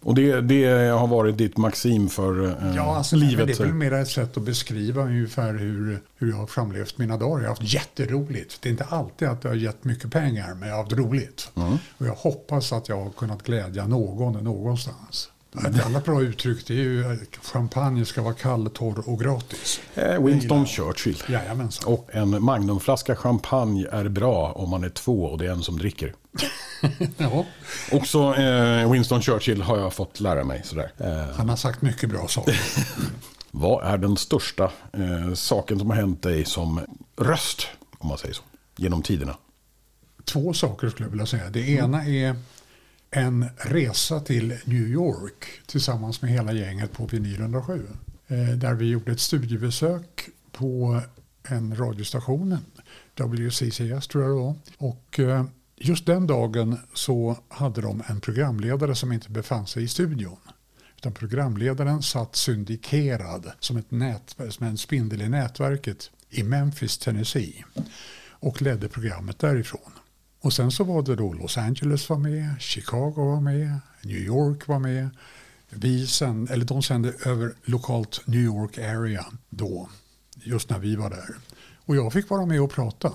Och 0.01 0.15
det, 0.15 0.41
det 0.41 0.89
har 0.89 1.07
varit 1.07 1.39
ditt 1.39 1.57
maxim 1.57 2.09
för 2.09 2.47
eh, 2.47 2.77
Ja, 2.77 2.97
alltså, 2.97 3.17
livet? 3.17 3.47
det 3.47 3.61
är 3.61 3.65
väl 3.65 3.75
mer 3.75 3.93
ett 3.93 4.09
sätt 4.09 4.37
att 4.37 4.43
beskriva 4.43 5.03
ungefär 5.03 5.55
hur, 5.55 6.01
hur 6.17 6.31
jag 6.31 6.37
har 6.37 6.47
framlevt 6.47 6.99
mina 6.99 7.17
dagar. 7.17 7.43
Jag 7.43 7.51
har 7.51 7.57
haft 7.57 7.75
jätteroligt. 7.75 8.63
Det 8.63 8.69
är 8.69 8.71
inte 8.71 8.85
alltid 8.85 9.29
att 9.29 9.43
det 9.43 9.49
har 9.49 9.57
gett 9.57 9.85
mycket 9.85 10.13
pengar, 10.13 10.55
men 10.55 10.69
jag 10.69 10.77
har 10.77 10.83
haft 10.83 10.97
roligt. 10.97 11.51
Och 11.99 12.07
jag 12.07 12.15
hoppas 12.15 12.73
att 12.73 12.89
jag 12.89 13.05
har 13.05 13.11
kunnat 13.11 13.43
glädja 13.43 13.87
någon 13.87 14.45
någonstans. 14.45 15.31
Ett 15.67 15.87
annat 15.87 16.05
bra 16.05 16.23
uttryck 16.23 16.67
det 16.67 16.73
är 16.75 16.77
ju 16.77 17.13
att 17.13 17.47
champagne 17.47 18.05
ska 18.05 18.23
vara 18.23 18.35
kall, 18.35 18.71
torr 18.71 19.09
och 19.09 19.21
gratis. 19.21 19.81
Eh, 19.95 20.25
Winston 20.25 20.67
Churchill. 20.67 21.23
Jajamensan. 21.29 21.93
Och 21.93 22.09
en 22.13 22.43
magnumflaska 22.45 23.17
champagne 23.17 23.87
är 23.93 24.09
bra 24.09 24.53
om 24.53 24.71
man 24.71 24.85
är 24.85 24.89
två 24.89 25.25
och 25.25 25.39
det 25.39 25.47
är 25.47 25.51
en 25.51 25.63
som 25.63 25.79
dricker. 25.79 26.15
Ja, 27.17 27.45
Också 27.93 28.35
eh, 28.35 28.93
Winston 28.93 29.23
Churchill 29.23 29.63
har 29.63 29.79
jag 29.79 29.93
fått 29.93 30.21
lära 30.21 30.45
mig. 30.45 30.63
Sådär. 30.65 30.93
Eh, 30.99 31.37
han 31.37 31.49
har 31.49 31.57
sagt 31.57 31.83
mycket 31.83 32.11
bra 32.11 32.29
saker. 32.29 32.61
vad 33.51 33.85
är 33.85 33.99
den 33.99 34.17
största 34.17 34.65
eh, 34.93 35.35
saken 35.35 35.79
som 35.79 35.91
har 35.91 35.97
hänt 35.97 36.23
dig 36.23 36.45
som 36.45 36.81
röst, 37.17 37.67
om 37.99 38.09
man 38.09 38.19
säger 38.19 38.35
så, 38.35 38.43
genom 38.77 39.03
tiderna? 39.03 39.37
Två 40.25 40.53
saker 40.53 40.89
skulle 40.89 41.07
jag 41.07 41.11
vilja 41.11 41.27
säga. 41.27 41.51
Det 41.51 41.69
ena 41.69 42.05
är 42.05 42.37
en 43.11 43.47
resa 43.57 44.21
till 44.21 44.59
New 44.65 44.89
York 44.89 45.47
tillsammans 45.67 46.23
med 46.23 46.31
hela 46.31 46.53
gänget 46.53 46.93
på 46.93 47.07
Vinyl 47.07 47.41
107. 47.41 47.87
Eh, 48.29 48.49
där 48.49 48.75
vi 48.75 48.91
gjorde 48.91 49.13
ett 49.13 49.21
studiebesök 49.21 50.29
på 50.53 51.01
en 51.43 51.77
radiostation, 51.77 52.59
WCCS 53.17 54.09
tror 54.09 54.25
jag 54.25 54.33
det 54.33 54.41
var. 54.41 54.55
Och 54.77 55.21
eh, 55.21 55.45
just 55.77 56.07
den 56.07 56.27
dagen 56.27 56.79
så 56.95 57.39
hade 57.49 57.81
de 57.81 58.03
en 58.07 58.21
programledare 58.21 58.95
som 58.95 59.13
inte 59.13 59.31
befann 59.31 59.67
sig 59.67 59.83
i 59.83 59.89
studion. 59.89 60.39
Utan 60.97 61.13
programledaren 61.13 62.03
satt 62.03 62.37
syndikerad 62.37 63.53
som, 63.61 63.77
ett 63.77 63.91
nät, 63.91 64.37
som 64.49 64.67
en 64.67 64.79
spindel 64.79 65.23
i 65.23 65.29
nätverket 65.29 66.11
i 66.31 66.43
Memphis, 66.43 66.99
Tennessee 66.99 67.65
och 68.41 68.63
ledde 68.63 68.89
programmet 68.89 69.39
därifrån. 69.39 69.93
Och 70.41 70.53
sen 70.53 70.71
så 70.71 70.85
var 70.85 71.03
det 71.03 71.17
då 71.17 71.33
Los 71.33 71.59
Angeles 71.59 72.09
var 72.09 72.19
med, 72.19 72.55
Chicago 72.61 73.15
var 73.17 73.41
med, 73.41 73.81
New 74.03 74.17
York 74.17 74.67
var 74.69 74.79
med. 74.79 75.09
Vi 75.71 76.07
sänd, 76.07 76.51
eller 76.51 76.65
de 76.65 76.83
sände 76.83 77.13
över 77.25 77.55
lokalt 77.65 78.23
New 78.25 78.41
York 78.41 78.79
area 78.79 79.27
då, 79.51 79.89
just 80.35 80.71
när 80.71 80.79
vi 80.79 80.97
var 80.97 81.11
där. 81.11 81.37
Och 81.77 81.97
jag 81.97 82.13
fick 82.13 82.31
vara 82.31 82.47
med 82.47 82.61
och 82.61 82.71
prata. 82.71 83.13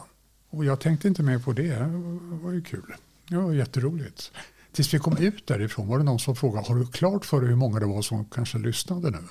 Och 0.50 0.66
jag 0.66 0.80
tänkte 0.80 1.08
inte 1.08 1.24
mer 1.24 1.40
på 1.40 1.54
det, 1.54 1.76
det 1.76 2.38
var 2.44 2.52
ju 2.52 2.62
kul. 2.62 2.94
Det 3.28 3.38
var 3.38 3.54
jätteroligt. 3.54 4.32
Tills 4.74 4.94
vi 4.94 5.00
kom 5.00 5.18
ut 5.18 5.48
därifrån 5.48 5.88
var 5.88 5.98
det 5.98 6.04
någon 6.04 6.20
som 6.20 6.36
frågade, 6.36 6.68
har 6.68 6.76
du 6.76 6.88
klart 6.88 7.26
för 7.26 7.42
dig 7.42 7.50
hur 7.50 7.56
många 7.56 7.80
det 7.80 7.86
var 7.86 8.02
som 8.02 8.26
kanske 8.26 8.58
lyssnade 8.58 9.10
nu? 9.12 9.24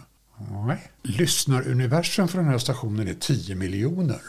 Nej. 0.67 0.91
Lyssnaruniversum 1.03 2.29
för 2.29 2.39
den 2.39 2.49
här 2.49 2.59
stationen 2.59 3.09
är 3.09 3.15
10 3.15 3.55
miljoner. 3.55 4.21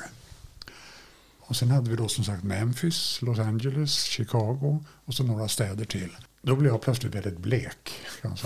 Och 1.47 1.55
sen 1.55 1.71
hade 1.71 1.89
vi 1.89 1.95
då 1.95 2.07
som 2.07 2.23
sagt 2.23 2.43
Memphis, 2.43 3.21
Los 3.21 3.39
Angeles, 3.39 4.03
Chicago 4.03 4.83
och 5.05 5.13
så 5.13 5.23
några 5.23 5.47
städer 5.47 5.85
till. 5.85 6.09
Då 6.41 6.55
blev 6.55 6.71
jag 6.71 6.81
plötsligt 6.81 7.15
väldigt 7.15 7.37
blek. 7.37 7.91
Kan. 8.21 8.37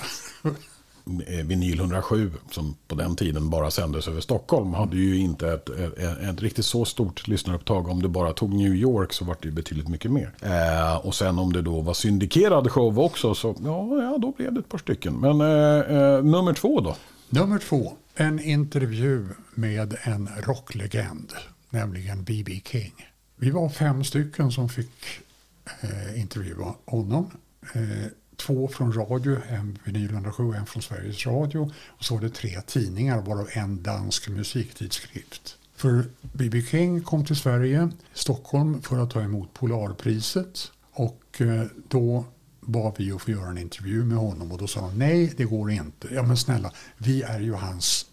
Eh, 1.27 1.45
Vinyl 1.45 1.79
107 1.79 2.31
som 2.51 2.75
på 2.87 2.95
den 2.95 3.15
tiden 3.15 3.49
bara 3.49 3.71
sändes 3.71 4.07
över 4.07 4.21
Stockholm 4.21 4.73
hade 4.73 4.95
ju 4.95 5.17
inte 5.19 5.53
ett, 5.53 5.69
ett, 5.69 5.97
ett 5.99 6.41
riktigt 6.41 6.65
så 6.65 6.85
stort 6.85 7.27
lyssnarupptag. 7.27 7.87
Om 7.87 8.01
det 8.01 8.09
bara 8.09 8.33
tog 8.33 8.53
New 8.53 8.75
York 8.75 9.13
så 9.13 9.25
var 9.25 9.37
det 9.41 9.51
betydligt 9.51 9.87
mycket 9.87 10.11
mer. 10.11 10.31
Eh, 10.41 10.95
och 10.95 11.15
sen 11.15 11.39
om 11.39 11.53
det 11.53 11.61
då 11.61 11.81
var 11.81 11.93
syndikerad 11.93 12.71
show 12.71 12.99
också 12.99 13.35
så 13.35 13.55
ja, 13.63 14.03
ja 14.03 14.17
då 14.17 14.33
blev 14.37 14.53
det 14.53 14.59
ett 14.59 14.69
par 14.69 14.77
stycken. 14.77 15.13
Men 15.13 15.41
eh, 15.41 15.97
eh, 15.97 16.23
nummer 16.23 16.53
två 16.53 16.81
då? 16.81 16.95
Nummer 17.29 17.59
två, 17.59 17.93
en 18.15 18.39
intervju 18.39 19.27
med 19.53 19.95
en 20.03 20.29
rocklegend, 20.43 21.33
nämligen 21.69 22.23
B.B. 22.23 22.61
King. 22.65 22.93
Vi 23.35 23.49
var 23.49 23.69
fem 23.69 24.03
stycken 24.03 24.51
som 24.51 24.69
fick 24.69 25.19
eh, 25.81 26.19
intervjua 26.19 26.75
honom. 26.85 27.31
Eh, 27.73 28.07
två 28.35 28.67
från 28.67 28.93
radio, 28.93 29.37
en 29.49 29.79
Vinyl 29.83 30.11
107 30.11 30.43
och 30.43 30.55
en 30.55 30.65
från 30.65 30.81
Sveriges 30.81 31.25
Radio. 31.25 31.71
Och 31.87 32.05
så 32.05 32.13
var 32.13 32.21
det 32.21 32.29
tre 32.29 32.61
tidningar, 32.61 33.21
varav 33.21 33.49
en 33.51 33.83
dansk 33.83 34.29
musiktidskrift. 34.29 35.57
För 35.75 36.05
B.B. 36.21 36.61
King 36.61 37.01
kom 37.01 37.25
till 37.25 37.35
Sverige, 37.35 37.89
Stockholm, 38.13 38.81
för 38.81 39.03
att 39.03 39.11
ta 39.11 39.21
emot 39.21 39.53
Polarpriset. 39.53 40.71
Och 40.91 41.41
eh, 41.41 41.63
då 41.87 42.25
bad 42.61 42.93
vi 42.97 43.11
att 43.11 43.21
få 43.21 43.31
göra 43.31 43.49
en 43.49 43.57
intervju 43.57 44.03
med 44.03 44.17
honom 44.17 44.51
och 44.51 44.57
då 44.57 44.67
sa 44.67 44.81
han 44.81 44.97
nej, 44.97 45.33
det 45.37 45.45
går 45.45 45.71
inte. 45.71 46.07
Ja 46.11 46.23
men 46.23 46.37
snälla, 46.37 46.71
vi 46.97 47.21
är 47.21 47.39
ju 47.39 47.53
hans 47.53 48.05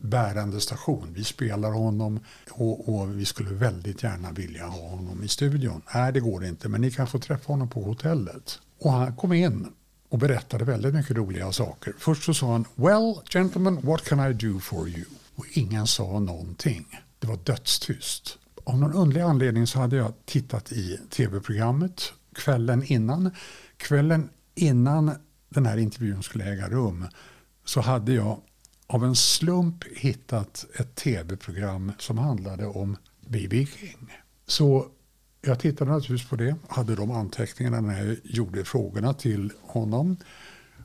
bärande 0.00 0.60
station. 0.60 1.12
Vi 1.14 1.24
spelar 1.24 1.70
honom 1.70 2.20
och, 2.50 2.88
och, 2.88 3.18
vi 3.18 3.24
skulle 3.24 3.50
väldigt 3.50 4.02
gärna 4.02 4.32
vilja 4.32 4.66
ha 4.66 4.88
honom 4.88 5.22
i 5.22 5.28
studion. 5.28 5.82
Nej, 5.94 6.12
det 6.12 6.20
går 6.20 6.44
inte, 6.44 6.68
men 6.68 6.80
ni 6.80 6.90
kan 6.90 7.06
få 7.06 7.18
träffa 7.18 7.52
honom 7.52 7.68
på 7.68 7.82
hotellet. 7.82 8.58
Och 8.78 8.92
han 8.92 9.16
kom 9.16 9.32
in 9.32 9.68
och 10.08 10.18
berättade 10.18 10.64
väldigt 10.64 10.94
mycket 10.94 11.16
roliga 11.16 11.52
saker. 11.52 11.94
Först 11.98 12.22
så 12.22 12.34
sa 12.34 12.52
han 12.52 12.64
Well, 12.74 13.14
gentlemen, 13.32 13.80
what 13.82 14.04
can 14.04 14.30
I 14.30 14.32
do 14.32 14.60
for 14.60 14.88
you? 14.88 15.04
Och 15.34 15.46
ingen 15.52 15.86
sa 15.86 16.18
någonting. 16.18 17.00
Det 17.18 17.26
var 17.26 17.38
dödstyst. 17.44 18.38
Av 18.64 18.78
någon 18.78 18.92
underlig 18.92 19.20
anledning 19.20 19.66
så 19.66 19.78
hade 19.78 19.96
jag 19.96 20.12
tittat 20.24 20.72
i 20.72 21.00
tv-programmet 21.10 22.12
kvällen 22.34 22.82
innan. 22.84 23.30
Kvällen 23.76 24.28
innan 24.54 25.10
den 25.48 25.66
här 25.66 25.76
intervjun 25.76 26.22
skulle 26.22 26.44
äga 26.44 26.68
rum 26.68 27.06
så 27.64 27.80
hade 27.80 28.12
jag 28.12 28.40
av 28.94 29.04
en 29.04 29.16
slump 29.16 29.84
hittat 29.96 30.66
ett 30.74 30.94
tv-program 30.94 31.92
som 31.98 32.18
handlade 32.18 32.66
om 32.66 32.96
B.B. 33.26 33.66
King. 33.80 34.12
Så 34.46 34.86
jag 35.40 35.60
tittade 35.60 35.90
naturligtvis 35.90 36.30
på 36.30 36.36
det, 36.36 36.56
hade 36.68 36.94
de 36.94 37.10
anteckningarna 37.10 37.80
när 37.80 38.04
jag 38.04 38.16
gjorde 38.24 38.64
frågorna 38.64 39.14
till 39.14 39.52
honom. 39.62 40.16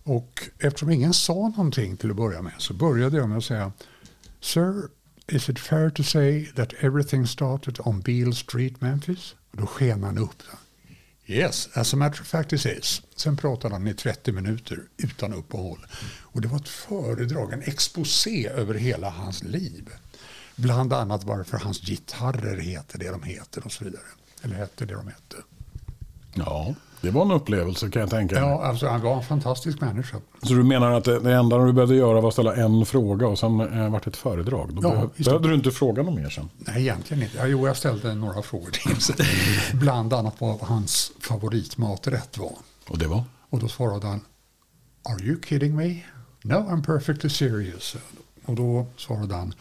Och 0.03 0.49
eftersom 0.59 0.89
ingen 0.89 1.13
sa 1.13 1.33
någonting 1.33 1.97
till 1.97 2.09
att 2.09 2.15
börja 2.15 2.41
med 2.41 2.53
så 2.57 2.73
började 2.73 3.17
jag 3.17 3.29
med 3.29 3.37
att 3.37 3.43
säga 3.43 3.71
Sir, 4.41 4.83
is 5.27 5.49
it 5.49 5.59
fair 5.59 5.89
to 5.89 6.03
say 6.03 6.45
that 6.45 6.73
everything 6.79 7.27
started 7.27 7.79
on 7.79 8.01
Beale 8.01 8.33
Street, 8.33 8.81
Memphis? 8.81 9.35
Och 9.51 9.57
då 9.57 9.65
sken 9.65 10.03
han 10.03 10.17
upp. 10.17 10.43
Yes, 11.31 11.69
as 11.73 11.93
a 11.93 11.97
matter 11.97 12.21
of 12.21 12.27
fact 12.27 12.53
it 12.53 12.65
is. 12.65 13.01
Sen 13.15 13.37
pratade 13.37 13.75
han 13.75 13.87
i 13.87 13.93
30 13.93 14.31
minuter 14.31 14.79
utan 14.97 15.33
uppehåll. 15.33 15.85
Och 16.21 16.41
det 16.41 16.47
var 16.47 16.57
ett 16.57 16.69
föredrag, 16.69 17.53
en 17.53 17.61
exposé 17.61 18.49
över 18.49 18.73
hela 18.73 19.09
hans 19.09 19.43
liv. 19.43 19.89
Bland 20.55 20.93
annat 20.93 21.23
varför 21.23 21.57
hans 21.57 21.81
gitarrer 21.81 22.57
heter 22.57 22.99
det 22.99 23.09
de 23.09 23.23
heter 23.23 23.65
och 23.65 23.71
så 23.71 23.83
vidare. 23.83 24.01
Eller 24.41 24.55
hette 24.55 24.85
det 24.85 24.93
de 24.93 25.07
hette. 25.07 25.35
Ja, 26.45 26.73
det 27.01 27.09
var 27.11 27.21
en 27.21 27.31
upplevelse 27.31 27.89
kan 27.89 27.99
jag 27.99 28.09
tänka 28.09 28.35
mig. 28.35 28.43
Ja, 28.43 28.63
alltså 28.63 28.87
han 28.87 29.01
var 29.01 29.15
en 29.17 29.23
fantastisk 29.23 29.81
människa. 29.81 30.17
Så 30.43 30.53
du 30.53 30.63
menar 30.63 30.91
att 30.91 31.03
det, 31.03 31.33
enda 31.33 31.57
du 31.57 31.73
behövde 31.73 31.95
göra 31.95 32.21
var 32.21 32.27
att 32.27 32.33
ställa 32.33 32.55
en 32.55 32.85
fråga 32.85 33.27
och 33.27 33.39
sen 33.39 33.59
eh, 33.83 33.89
vart 33.91 34.03
det 34.03 34.09
ett 34.09 34.17
föredrag? 34.17 34.73
Då 34.73 34.81
Ja, 34.83 34.89
behöv, 34.91 35.09
behövde 35.17 35.47
du 35.49 35.55
inte 35.55 35.71
fråga 35.71 36.03
något 36.03 36.15
mer 36.15 36.29
sen? 36.29 36.49
Nej, 36.57 36.81
egentligen 36.81 37.23
inte. 37.23 37.37
Ja, 37.37 37.45
jo, 37.47 37.67
jag 37.67 37.77
ställde 37.77 38.15
några 38.15 38.41
frågor 38.41 38.71
till. 38.71 38.95
Bland 39.79 40.13
annat 40.13 40.35
vad 40.39 40.59
hans 40.61 41.11
favoritmaträtt 41.21 42.37
var. 42.37 42.53
Och 42.87 42.97
det 42.97 43.07
var? 43.07 43.23
Och 43.49 43.59
då 43.59 43.67
svarade 43.67 44.07
han 44.07 44.21
Are 45.09 45.23
you 45.23 45.41
kidding 45.41 45.75
me? 45.75 46.01
No, 46.43 46.53
I'm 46.53 46.83
perfectly 46.85 47.29
serious. 47.29 47.95
Och 48.45 48.55
då 48.55 48.85
svarade 48.97 49.35
han 49.35 49.53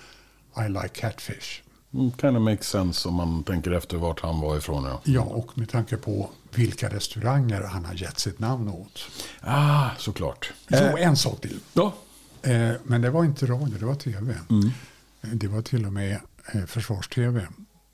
I 0.66 0.68
like 0.68 0.88
catfish. 0.88 1.62
Mm, 1.94 2.12
kind 2.20 2.36
of 2.36 2.42
makes 2.42 2.68
sense 2.68 3.08
om 3.08 3.14
man 3.14 3.44
tänker 3.44 3.70
efter 3.70 3.96
vart 3.96 4.20
han 4.20 4.40
var 4.40 4.56
ifrån. 4.56 4.84
Ja, 4.84 5.00
Ja, 5.04 5.20
och 5.22 5.58
med 5.58 5.68
tanke 5.68 5.96
på 5.96 6.30
vilka 6.54 6.88
restauranger 6.88 7.62
han 7.62 7.84
har 7.84 7.94
gett 7.94 8.18
sitt 8.18 8.38
namn 8.38 8.68
åt. 8.68 9.00
ah, 9.40 9.90
såklart. 9.98 10.52
Jo, 10.68 10.76
Eh, 10.78 11.06
en 11.08 11.16
sak 11.16 11.40
till. 11.40 11.60
ja. 11.72 11.94
Eh, 12.42 12.72
men 12.84 13.00
det 13.02 13.10
var 13.10 13.24
inte 13.24 13.46
radio, 13.46 13.78
det 13.78 13.86
var 13.86 13.94
tv. 13.94 14.32
Eh, 14.32 15.28
Det 15.32 15.48
var 15.48 15.62
till 15.62 15.86
och 15.86 15.92
med 15.92 16.20
eh, 16.54 16.64
försvars-tv. 16.66 17.46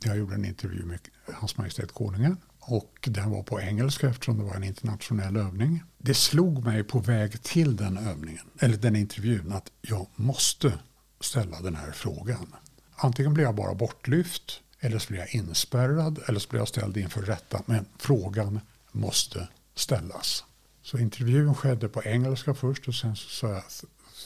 Jag 0.04 0.16
gjorde 0.16 0.34
en 0.34 0.44
intervju 0.44 0.84
med 0.84 0.98
Hans 1.34 1.56
Majestät 1.56 1.92
Konungen. 1.92 2.36
Och 2.60 2.98
den 3.10 3.30
var 3.30 3.42
på 3.42 3.60
engelska 3.60 4.08
eftersom 4.08 4.38
det 4.38 4.44
var 4.44 4.54
en 4.54 4.64
internationell 4.64 5.36
övning. 5.36 5.82
Det 5.98 6.14
slog 6.14 6.64
mig 6.64 6.84
på 6.84 6.98
väg 6.98 7.42
till 7.42 7.76
den 7.76 7.98
övningen, 7.98 8.44
eller 8.58 8.76
den 8.76 8.96
intervjun, 8.96 9.52
att 9.52 9.70
jag 9.82 10.06
måste 10.16 10.72
ställa 11.20 11.60
den 11.60 11.76
här 11.76 11.90
frågan. 11.92 12.54
Antingen 12.96 13.34
blir 13.34 13.44
jag 13.44 13.54
bara 13.54 13.74
bortlyft, 13.74 14.60
eller 14.80 14.98
så 14.98 15.08
blir 15.08 15.20
jag 15.20 15.34
inspärrad, 15.34 16.18
eller 16.26 16.40
så 16.40 16.48
blir 16.48 16.60
jag 16.60 16.68
ställd 16.68 16.96
inför 16.96 17.22
rätta. 17.22 17.62
Men 17.66 17.86
frågan 17.98 18.60
måste 18.92 19.48
ställas. 19.74 20.44
Så 20.82 20.98
intervjun 20.98 21.54
skedde 21.54 21.88
på 21.88 22.02
engelska 22.02 22.54
först 22.54 22.88
och 22.88 22.94
sen 22.94 23.16
så 23.16 23.28
sa 23.28 23.48
jag 23.48 23.62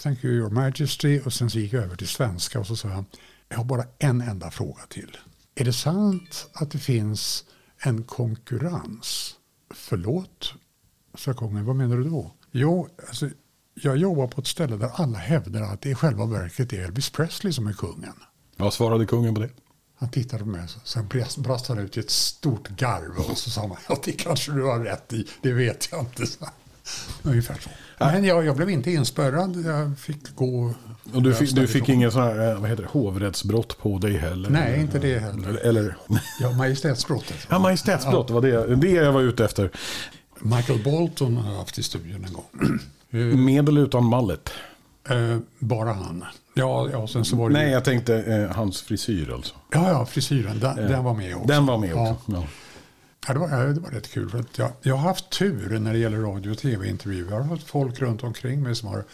Thank 0.02 0.24
you 0.24 0.34
your 0.34 0.50
majesty 0.50 1.20
och 1.20 1.32
sen 1.32 1.50
så 1.50 1.58
gick 1.58 1.72
jag 1.72 1.84
över 1.84 1.96
till 1.96 2.08
svenska 2.08 2.60
och 2.60 2.66
så 2.66 2.76
sa 2.76 2.88
jag 2.88 3.04
Jag 3.48 3.56
har 3.56 3.64
bara 3.64 3.84
en 3.98 4.20
enda 4.20 4.50
fråga 4.50 4.82
till. 4.88 5.16
Är 5.54 5.64
det 5.64 5.72
sant 5.72 6.50
att 6.52 6.70
det 6.70 6.78
finns 6.78 7.44
en 7.78 8.04
konkurrens? 8.04 9.34
Förlåt, 9.74 10.54
sa 11.14 11.34
kungen. 11.34 11.64
Vad 11.64 11.76
menar 11.76 11.96
du 11.96 12.04
då? 12.04 12.34
Jo, 12.52 12.88
alltså, 13.08 13.28
jag 13.74 13.96
jobbar 13.96 14.26
på 14.26 14.40
ett 14.40 14.46
ställe 14.46 14.76
där 14.76 14.90
alla 14.94 15.18
hävdar 15.18 15.62
att 15.62 15.82
det 15.82 15.90
i 15.90 15.94
själva 15.94 16.26
verket 16.26 16.72
är 16.72 16.84
Elvis 16.84 17.10
Presley 17.10 17.52
som 17.52 17.66
är 17.66 17.72
kungen. 17.72 18.14
Vad 18.58 18.74
svarade 18.74 19.06
kungen 19.06 19.34
på 19.34 19.40
det? 19.40 19.48
Han 19.98 20.10
tittade 20.10 20.42
på 20.42 20.48
mig 20.48 20.60
och 20.82 20.88
sen 20.88 21.08
brast- 21.08 21.68
han 21.68 21.78
ut 21.78 21.96
i 21.96 22.00
ett 22.00 22.10
stort 22.10 22.68
garv 22.68 23.30
och 23.30 23.38
så 23.38 23.50
sa 23.50 23.60
han 23.60 23.76
ja 23.88 23.98
det 24.04 24.12
kanske 24.12 24.52
du 24.52 24.62
har 24.64 24.78
rätt 24.78 25.12
i, 25.12 25.26
det 25.42 25.52
vet 25.52 25.88
jag 25.90 26.00
inte. 26.00 26.26
Så. 26.26 26.44
Ungefär 27.22 27.54
så. 27.60 27.70
Men 27.98 28.24
jag, 28.24 28.44
jag 28.46 28.56
blev 28.56 28.70
inte 28.70 28.90
inspärrad, 28.90 29.56
jag 29.66 29.98
fick 29.98 30.34
gå. 30.36 30.74
Och 31.14 31.22
du 31.22 31.34
fick, 31.34 31.54
du 31.54 31.66
fick 31.66 31.88
ingen 31.88 32.12
sån 32.12 32.22
här, 32.22 32.50
eh, 32.52 32.60
vad 32.60 32.70
heter 32.70 32.82
det, 32.82 32.88
hovrättsbrott 32.88 33.78
på 33.78 33.98
dig 33.98 34.16
heller? 34.16 34.50
Nej, 34.50 34.80
inte 34.80 34.98
det 34.98 35.18
heller. 35.18 35.48
Eller, 35.48 35.60
eller 35.60 35.96
Ja, 36.40 36.52
majestätsbrottet. 36.52 37.36
ja, 37.50 37.58
majestätsbrott, 37.58 38.30
var 38.30 38.40
det, 38.40 38.76
det 38.76 38.90
jag 38.90 39.12
var 39.12 39.20
ute 39.20 39.44
efter. 39.44 39.70
Michael 40.40 40.82
Bolton 40.84 41.36
har 41.36 41.54
haft 41.56 41.78
i 41.78 41.82
studion 41.82 42.24
en 42.24 42.32
gång. 42.32 42.78
Med 43.44 43.68
eller 43.68 43.80
utan 43.80 44.04
mallet? 44.04 44.50
Eh, 45.10 45.38
bara 45.58 45.92
han. 45.92 46.24
Ja, 46.54 46.88
ja, 46.92 47.06
sen 47.06 47.24
så 47.24 47.36
var 47.36 47.50
det 47.50 47.52
Nej, 47.52 47.70
jag 47.70 47.84
tänkte 47.84 48.16
eh, 48.16 48.56
hans 48.56 48.82
frisyr 48.82 49.32
alltså. 49.32 49.54
Ja, 49.72 49.88
ja, 49.88 50.06
frisyren, 50.06 50.60
den, 50.60 50.76
den 50.76 51.04
var 51.04 51.14
med 51.14 51.36
också. 51.36 51.48
Den 51.48 51.66
var 51.66 51.78
med 51.78 51.94
också. 51.94 52.32
Ja. 52.32 52.46
Ja, 53.26 53.32
det, 53.32 53.38
var, 53.40 53.48
ja, 53.48 53.56
det 53.56 53.80
var 53.80 53.90
rätt 53.90 54.10
kul. 54.10 54.30
För 54.30 54.38
att 54.38 54.58
jag, 54.58 54.72
jag 54.82 54.94
har 54.94 55.08
haft 55.08 55.30
tur 55.30 55.78
när 55.78 55.92
det 55.92 55.98
gäller 55.98 56.18
radio 56.18 56.50
och 56.50 56.58
tv-intervjuer. 56.58 57.30
Jag 57.30 57.40
har 57.40 57.44
haft 57.44 57.66
folk 57.66 58.00
runt 58.00 58.22
omkring 58.22 58.62
mig 58.62 58.76
som 58.76 58.88
har 58.88 59.04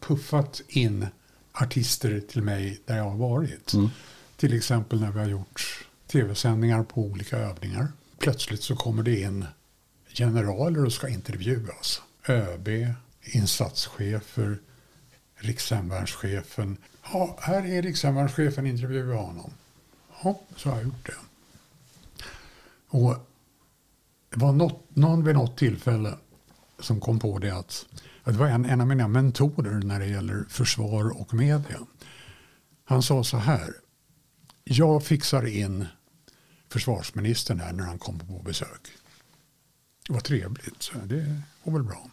puffat 0.00 0.60
in 0.68 1.06
artister 1.52 2.20
till 2.20 2.42
mig 2.42 2.80
där 2.86 2.96
jag 2.96 3.04
har 3.04 3.16
varit. 3.16 3.72
Till 4.36 4.56
exempel 4.56 5.00
när 5.00 5.10
vi 5.10 5.18
har 5.18 5.26
gjort 5.26 5.86
tv-sändningar 6.12 6.82
på 6.82 7.00
olika 7.00 7.38
övningar. 7.38 7.88
Plötsligt 8.18 8.62
så 8.62 8.76
kommer 8.76 9.02
det 9.02 9.20
in 9.20 9.46
generaler 10.14 10.84
och 10.84 10.92
ska 10.92 11.08
intervjuas. 11.08 12.02
ÖB, 12.28 12.68
insatschefer, 13.22 14.58
rikshemvärnschefen. 15.40 16.76
Ja, 17.12 17.38
här 17.40 17.66
är 17.66 17.82
rikshemvärnschefen, 17.82 18.66
intervjua 18.66 19.16
honom. 19.16 19.52
Ja, 20.22 20.40
så 20.56 20.68
har 20.68 20.76
jag 20.76 20.84
gjort 20.84 21.06
det. 21.06 21.14
Och 22.88 23.26
Det 24.30 24.36
var 24.40 24.52
något, 24.52 24.96
någon 24.96 25.24
vid 25.24 25.34
något 25.34 25.58
tillfälle 25.58 26.14
som 26.78 27.00
kom 27.00 27.18
på 27.18 27.38
det 27.38 27.50
att, 27.50 27.86
att 28.22 28.32
det 28.32 28.38
var 28.38 28.46
en, 28.46 28.64
en 28.64 28.80
av 28.80 28.86
mina 28.86 29.08
mentorer 29.08 29.80
när 29.80 30.00
det 30.00 30.06
gäller 30.06 30.44
försvar 30.48 31.20
och 31.20 31.34
media. 31.34 31.78
Han 32.84 33.02
sa 33.02 33.24
så 33.24 33.36
här. 33.36 33.74
Jag 34.64 35.04
fixar 35.04 35.46
in 35.46 35.86
försvarsministern 36.68 37.60
här 37.60 37.72
när 37.72 37.84
han 37.84 37.98
kommer 37.98 38.24
på 38.24 38.38
besök. 38.38 38.88
Det 40.06 40.12
var 40.12 40.20
trevligt, 40.20 40.82
så 40.82 40.98
det 41.04 41.42
går 41.64 41.72
väl 41.72 41.82
bra. 41.82 42.10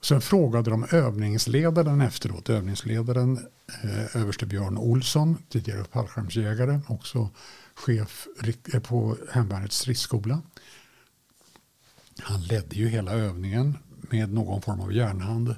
Sen 0.00 0.20
frågade 0.20 0.70
de 0.70 0.86
övningsledaren 0.90 2.00
efteråt, 2.00 2.50
övningsledaren 2.50 3.48
eh, 3.82 4.16
överste 4.16 4.46
Björn 4.46 4.78
Olsson, 4.78 5.38
tidigare 5.48 5.84
fallskärmsjägare, 5.84 6.80
också 6.86 7.30
chef 7.74 8.26
eh, 8.72 8.80
på 8.80 9.16
hemvärnets 9.32 9.76
stridsskola. 9.76 10.42
Han 12.20 12.42
ledde 12.42 12.76
ju 12.76 12.88
hela 12.88 13.12
övningen 13.12 13.78
med 14.00 14.32
någon 14.32 14.62
form 14.62 14.80
av 14.80 14.92
järnhand. 14.92 15.54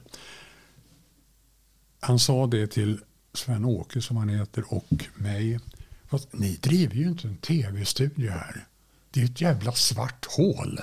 Han 2.01 2.19
sa 2.19 2.47
det 2.47 2.67
till 2.67 3.01
Sven-Åke 3.35 4.03
som 4.03 4.17
han 4.17 4.29
heter 4.29 4.75
och 4.75 5.05
mig. 5.15 5.61
Fast 6.09 6.33
ni 6.33 6.57
driver 6.57 6.95
ju 6.95 7.09
inte 7.09 7.29
en 7.29 7.37
tv-studio 7.37 8.31
här. 8.31 8.67
Det 9.11 9.21
är 9.21 9.25
ett 9.25 9.41
jävla 9.41 9.73
svart 9.73 10.27
hål. 10.37 10.81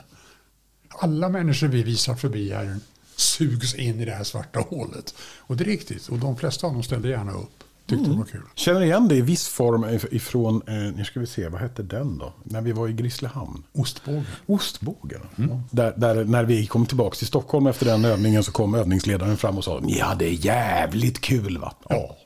Alla 0.90 1.30
människor 1.30 1.68
vi 1.68 1.84
visar 1.84 2.16
förbi 2.16 2.54
här 2.54 2.80
sugs 3.20 3.76
in 3.76 4.00
i 4.00 4.06
det 4.06 4.12
här 4.12 4.24
svarta 4.24 4.60
hålet. 4.60 5.16
Och 5.38 5.58
det 5.58 5.64
är 5.64 5.66
riktigt. 5.66 6.08
Och 6.08 6.18
de 6.18 6.38
flesta 6.38 6.68
av 6.68 6.74
dem 6.74 6.84
ställde 6.84 7.10
gärna 7.10 7.32
upp. 7.32 7.64
Tyckte 7.90 8.06
mm. 8.06 8.12
det 8.12 8.18
var 8.18 8.26
kul. 8.26 8.42
Känner 8.56 8.82
igen 8.82 9.08
det 9.08 9.16
i 9.16 9.22
viss 9.22 9.48
form 9.48 10.00
ifrån, 10.12 10.62
eh, 10.68 10.74
nu 10.74 11.06
ska 11.06 11.20
vi 11.20 11.28
se, 11.28 11.48
vad 11.48 11.62
hette 11.62 11.84
den 11.84 12.18
då? 12.18 12.34
När 12.44 12.62
vi 12.62 12.72
var 12.72 12.88
i 12.88 12.94
Grisslehamn. 12.94 13.64
Ostbågen. 13.74 14.26
Ostbågen. 14.46 15.22
Mm. 15.38 15.60
Där, 15.72 15.94
där, 15.98 16.26
när 16.26 16.44
vi 16.44 16.68
kom 16.68 16.86
tillbaka 16.86 17.16
till 17.16 17.28
Stockholm 17.28 17.68
efter 17.68 17.86
den 17.86 18.06
övningen 18.06 18.44
så 18.44 18.52
kom 18.52 18.74
övningsledaren 18.74 19.38
fram 19.38 19.58
och 19.58 19.64
sa, 19.64 19.80
ni 19.84 20.00
hade 20.00 20.26
jävligt 20.26 21.22
kul 21.22 21.58
va? 21.58 21.74
Ja. 21.90 22.18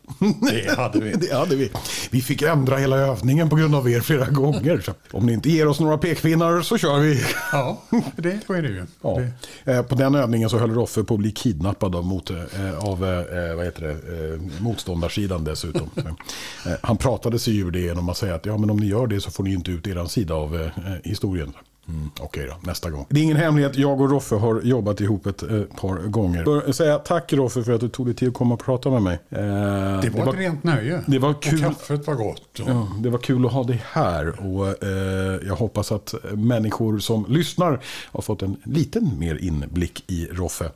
Det 0.41 0.77
hade 0.77 0.99
vi. 0.99 1.11
det 1.27 1.33
hade 1.33 1.55
vi. 1.55 1.71
Vi 2.11 2.21
fick 2.21 2.41
ändra 2.41 2.77
hela 2.77 2.97
övningen 2.97 3.49
på 3.49 3.55
grund 3.55 3.75
av 3.75 3.89
er 3.89 4.01
flera 4.01 4.25
gånger. 4.25 4.81
Så 4.85 4.93
om 5.11 5.25
ni 5.25 5.33
inte 5.33 5.49
ger 5.49 5.67
oss 5.67 5.79
några 5.79 5.97
pekpinnar 5.97 6.61
så 6.61 6.77
kör 6.77 6.99
vi. 6.99 7.21
Ja, 7.51 7.81
det 8.15 8.49
är 8.49 8.61
det 8.61 8.69
ju. 8.69 8.85
Ja. 9.01 9.21
Det. 9.63 9.71
Eh, 9.71 9.83
på 9.83 9.95
den 9.95 10.15
övningen 10.15 10.49
så 10.49 10.57
höll 10.57 10.71
Roffe 10.71 11.03
på 11.03 11.13
att 11.13 11.19
bli 11.19 11.31
kidnappad 11.31 11.95
av, 11.95 12.05
mot, 12.05 12.29
eh, 12.29 12.37
av 12.77 13.05
eh, 13.05 13.55
vad 13.55 13.65
heter 13.65 13.81
det, 13.81 14.63
motståndarsidan 14.63 15.43
dessutom. 15.43 15.89
Han 16.81 16.97
pratade 16.97 17.39
sig 17.39 17.57
ur 17.57 17.71
det 17.71 17.79
genom 17.79 18.09
att 18.09 18.17
säga 18.17 18.35
att 18.35 18.45
ja, 18.45 18.57
men 18.57 18.69
om 18.69 18.77
ni 18.77 18.87
gör 18.87 19.07
det 19.07 19.21
så 19.21 19.31
får 19.31 19.43
ni 19.43 19.53
inte 19.53 19.71
ut 19.71 19.87
er 19.87 20.05
sida 20.05 20.33
av 20.33 20.69
historien. 21.03 21.53
Mm, 21.87 22.09
Okej 22.19 22.47
då, 22.49 22.67
nästa 22.67 22.89
gång. 22.89 23.05
Det 23.09 23.19
är 23.19 23.23
ingen 23.23 23.37
hemlighet, 23.37 23.77
jag 23.77 24.01
och 24.01 24.09
Roffe 24.09 24.35
har 24.35 24.61
jobbat 24.61 25.01
ihop 25.01 25.25
ett 25.25 25.43
eh, 25.43 25.61
par 25.61 26.07
gånger. 26.07 26.43
Jag 26.45 26.61
vill 26.65 26.73
säga 26.73 26.99
tack 26.99 27.33
Roffe 27.33 27.63
för 27.63 27.71
att 27.71 27.81
du 27.81 27.89
tog 27.89 28.05
dig 28.05 28.15
tid 28.15 28.27
att 28.27 28.33
komma 28.33 28.53
och 28.53 28.63
prata 28.63 28.89
med 28.89 29.01
mig. 29.01 29.19
Eh, 29.29 29.39
det, 29.39 29.43
var 29.43 30.01
det 30.01 30.09
var 30.09 30.33
ett 30.33 30.39
rent 30.39 30.63
nöje. 30.63 31.03
Det 31.07 31.19
var 31.19 31.41
kul. 31.41 31.65
Och 31.65 31.71
kaffet 31.71 32.07
var 32.07 32.15
gott. 32.15 32.59
Och... 32.59 32.69
Ja, 32.69 32.87
det 32.99 33.09
var 33.09 33.19
kul 33.19 33.45
att 33.45 33.51
ha 33.51 33.63
dig 33.63 33.83
här. 33.91 34.45
Och, 34.45 34.83
eh, 34.83 35.39
jag 35.47 35.55
hoppas 35.55 35.91
att 35.91 36.13
människor 36.31 36.99
som 36.99 37.25
lyssnar 37.29 37.79
har 38.11 38.21
fått 38.21 38.41
en 38.41 38.57
liten 38.63 39.19
mer 39.19 39.35
inblick 39.43 40.03
i 40.07 40.27
Roffe. 40.31 40.71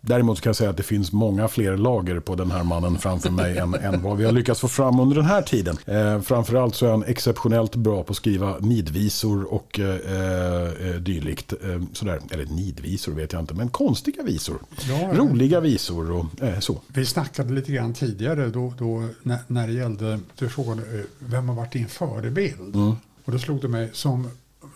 Däremot 0.00 0.40
kan 0.40 0.50
jag 0.50 0.56
säga 0.56 0.70
att 0.70 0.76
det 0.76 0.82
finns 0.82 1.12
många 1.12 1.48
fler 1.48 1.76
lager 1.76 2.20
på 2.20 2.34
den 2.34 2.50
här 2.50 2.64
mannen 2.64 2.98
framför 2.98 3.30
mig 3.30 3.58
än, 3.58 3.74
än 3.74 4.02
vad 4.02 4.16
vi 4.16 4.24
har 4.24 4.32
lyckats 4.32 4.60
få 4.60 4.68
fram 4.68 5.00
under 5.00 5.16
den 5.16 5.24
här 5.24 5.42
tiden. 5.42 5.76
Eh, 5.86 6.20
framförallt 6.20 6.74
så 6.74 6.86
är 6.86 6.90
han 6.90 7.04
exceptionellt 7.04 7.76
bra 7.76 8.02
på 8.02 8.10
att 8.10 8.16
skriva 8.16 8.58
nidvisor 8.58 9.52
och 9.54 9.80
eh, 9.80 10.90
eh, 10.90 10.94
dylikt. 10.94 11.52
Eh, 11.52 11.82
sådär. 11.92 12.20
Eller 12.30 12.44
nidvisor 12.44 13.12
vet 13.12 13.32
jag 13.32 13.42
inte, 13.42 13.54
men 13.54 13.68
konstiga 13.68 14.22
visor. 14.22 14.58
Ja, 14.88 15.10
Roliga 15.12 15.60
visor 15.60 16.10
och 16.10 16.42
eh, 16.42 16.58
så. 16.58 16.80
Vi 16.86 17.06
snackade 17.06 17.52
lite 17.52 17.72
grann 17.72 17.94
tidigare 17.94 18.46
då, 18.46 18.74
då 18.78 19.08
när, 19.22 19.38
när 19.46 19.66
det 19.66 19.72
gällde, 19.72 20.20
du 20.38 20.48
frågade 20.48 20.82
eh, 20.82 21.04
vem 21.18 21.48
har 21.48 21.56
varit 21.56 21.72
din 21.72 21.88
förebild? 21.88 22.74
Mm. 22.74 22.92
Och 23.24 23.32
då 23.32 23.38
slog 23.38 23.60
det 23.60 23.68
mig 23.68 23.90
som 23.92 24.30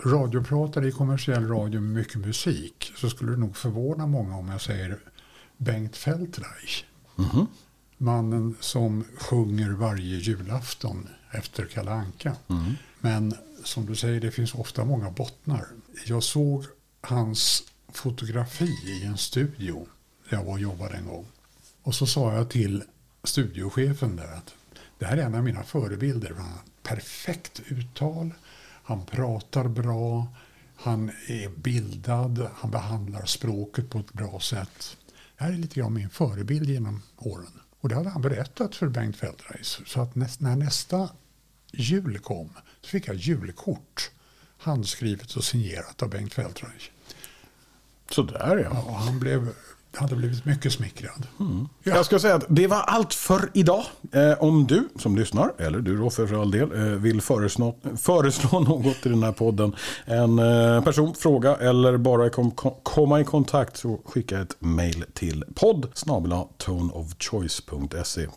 radiopratare 0.04 0.88
i 0.88 0.92
kommersiell 0.92 1.48
radio 1.48 1.80
med 1.80 1.90
mycket 1.90 2.16
musik 2.16 2.92
så 2.96 3.10
skulle 3.10 3.30
det 3.30 3.36
nog 3.36 3.56
förvåna 3.56 4.06
många 4.06 4.36
om 4.36 4.48
jag 4.48 4.60
säger 4.60 4.98
Bengt 5.56 5.96
Feldreich. 5.96 6.84
Mm. 7.18 7.46
Mannen 7.98 8.56
som 8.60 9.04
sjunger 9.18 9.70
varje 9.70 10.16
julafton 10.16 11.08
efter 11.30 11.66
Kalle 11.66 11.90
Anka. 11.90 12.36
Mm. 12.48 12.74
Men 13.00 13.34
som 13.64 13.86
du 13.86 13.96
säger, 13.96 14.20
det 14.20 14.30
finns 14.30 14.54
ofta 14.54 14.84
många 14.84 15.10
bottnar. 15.10 15.66
Jag 16.06 16.22
såg 16.22 16.64
hans 17.00 17.62
fotografi 17.92 18.74
i 18.86 19.04
en 19.04 19.18
studio 19.18 19.86
där 20.28 20.36
jag 20.36 20.44
var 20.44 20.52
och 20.52 20.60
jobbade 20.60 20.94
en 20.94 21.06
gång. 21.06 21.26
Och 21.82 21.94
så 21.94 22.06
sa 22.06 22.34
jag 22.34 22.50
till 22.50 22.82
studiochefen 23.24 24.16
där 24.16 24.32
att 24.34 24.54
det 24.98 25.06
här 25.06 25.16
är 25.16 25.22
en 25.22 25.34
av 25.34 25.44
mina 25.44 25.62
förebilder. 25.62 26.34
Han 26.36 26.46
har 26.46 26.62
perfekt 26.82 27.60
uttal, 27.68 28.30
han 28.84 29.06
pratar 29.06 29.68
bra, 29.68 30.26
han 30.76 31.08
är 31.28 31.48
bildad, 31.48 32.48
han 32.54 32.70
behandlar 32.70 33.24
språket 33.24 33.90
på 33.90 33.98
ett 33.98 34.12
bra 34.12 34.40
sätt. 34.40 34.96
Här 35.42 35.52
är 35.52 35.56
lite 35.56 35.80
grann 35.80 35.94
min 35.94 36.10
förebild 36.10 36.68
genom 36.68 37.02
åren. 37.16 37.60
Och 37.80 37.88
det 37.88 37.94
hade 37.94 38.10
han 38.10 38.22
berättat 38.22 38.74
för 38.74 38.88
Bengt 38.88 39.16
Feldreis. 39.16 39.80
Så 39.86 40.00
att 40.00 40.14
näst, 40.14 40.40
när 40.40 40.56
nästa 40.56 41.08
jul 41.72 42.18
kom 42.18 42.50
så 42.80 42.88
fick 42.88 43.08
jag 43.08 43.16
julkort 43.16 44.10
handskrivet 44.58 45.34
och 45.34 45.44
signerat 45.44 46.02
av 46.02 46.10
Bengt 46.10 46.34
Feldreis. 46.34 46.90
Sådär 48.10 48.56
ja. 48.56 48.70
ja 48.74 48.82
och 48.82 48.94
han 48.94 49.20
blev 49.20 49.52
hade 49.96 50.16
blivit 50.16 50.44
mycket 50.44 50.72
smickrad. 50.72 51.26
Mm. 51.40 51.68
Ja. 51.82 51.96
Jag 51.96 52.06
ska 52.06 52.18
säga 52.18 52.34
att 52.34 52.44
det 52.48 52.66
var 52.66 52.80
allt 52.80 53.14
för 53.14 53.50
idag. 53.52 53.84
Eh, 54.12 54.42
om 54.42 54.66
du 54.66 54.88
som 54.98 55.16
lyssnar, 55.16 55.52
eller 55.58 55.78
du 55.78 55.96
Roffe 55.96 56.26
för 56.26 56.40
all 56.40 56.50
del, 56.50 56.72
eh, 56.72 56.82
vill 56.82 57.20
föreslå, 57.20 57.74
föreslå 57.96 58.60
något 58.68 59.06
i 59.06 59.08
den 59.08 59.22
här 59.22 59.32
podden, 59.32 59.76
en 60.04 60.38
eh, 60.38 60.84
person, 60.84 61.14
fråga 61.14 61.56
eller 61.56 61.96
bara 61.96 62.30
kom, 62.30 62.50
kom, 62.50 62.74
komma 62.82 63.20
i 63.20 63.24
kontakt 63.24 63.76
så 63.76 64.00
skicka 64.04 64.40
ett 64.40 64.56
mail 64.58 65.04
till 65.14 65.44
podd 65.54 65.86
toneofchoice.se 66.58 68.22
eh, 68.22 68.28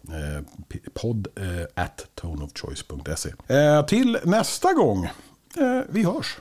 podd 0.94 1.28
eh, 1.36 1.84
at 1.84 2.08
toneofchoice.se 2.16 3.34
eh, 3.48 3.86
Till 3.86 4.18
nästa 4.24 4.74
gång, 4.74 5.10
vi 5.90 6.04
hörs. 6.04 6.38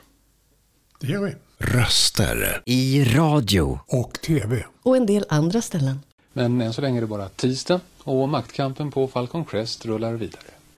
Det 0.99 1.07
gör 1.07 1.23
vi. 1.23 1.35
Röster 1.57 2.61
i 2.65 3.03
radio 3.03 3.79
och 3.87 4.21
tv. 4.21 4.65
Och 4.83 4.97
en 4.97 5.05
del 5.05 5.25
andra 5.29 5.61
ställen. 5.61 5.99
Men 6.33 6.61
än 6.61 6.73
så 6.73 6.81
länge 6.81 6.99
är 6.99 7.01
det 7.01 7.07
bara 7.07 7.29
tisdag 7.29 7.79
och 8.03 8.29
maktkampen 8.29 8.91
på 8.91 9.07
Falcon 9.07 9.45
Crest 9.45 9.85
rullar 9.85 10.13
vidare. 10.13 10.43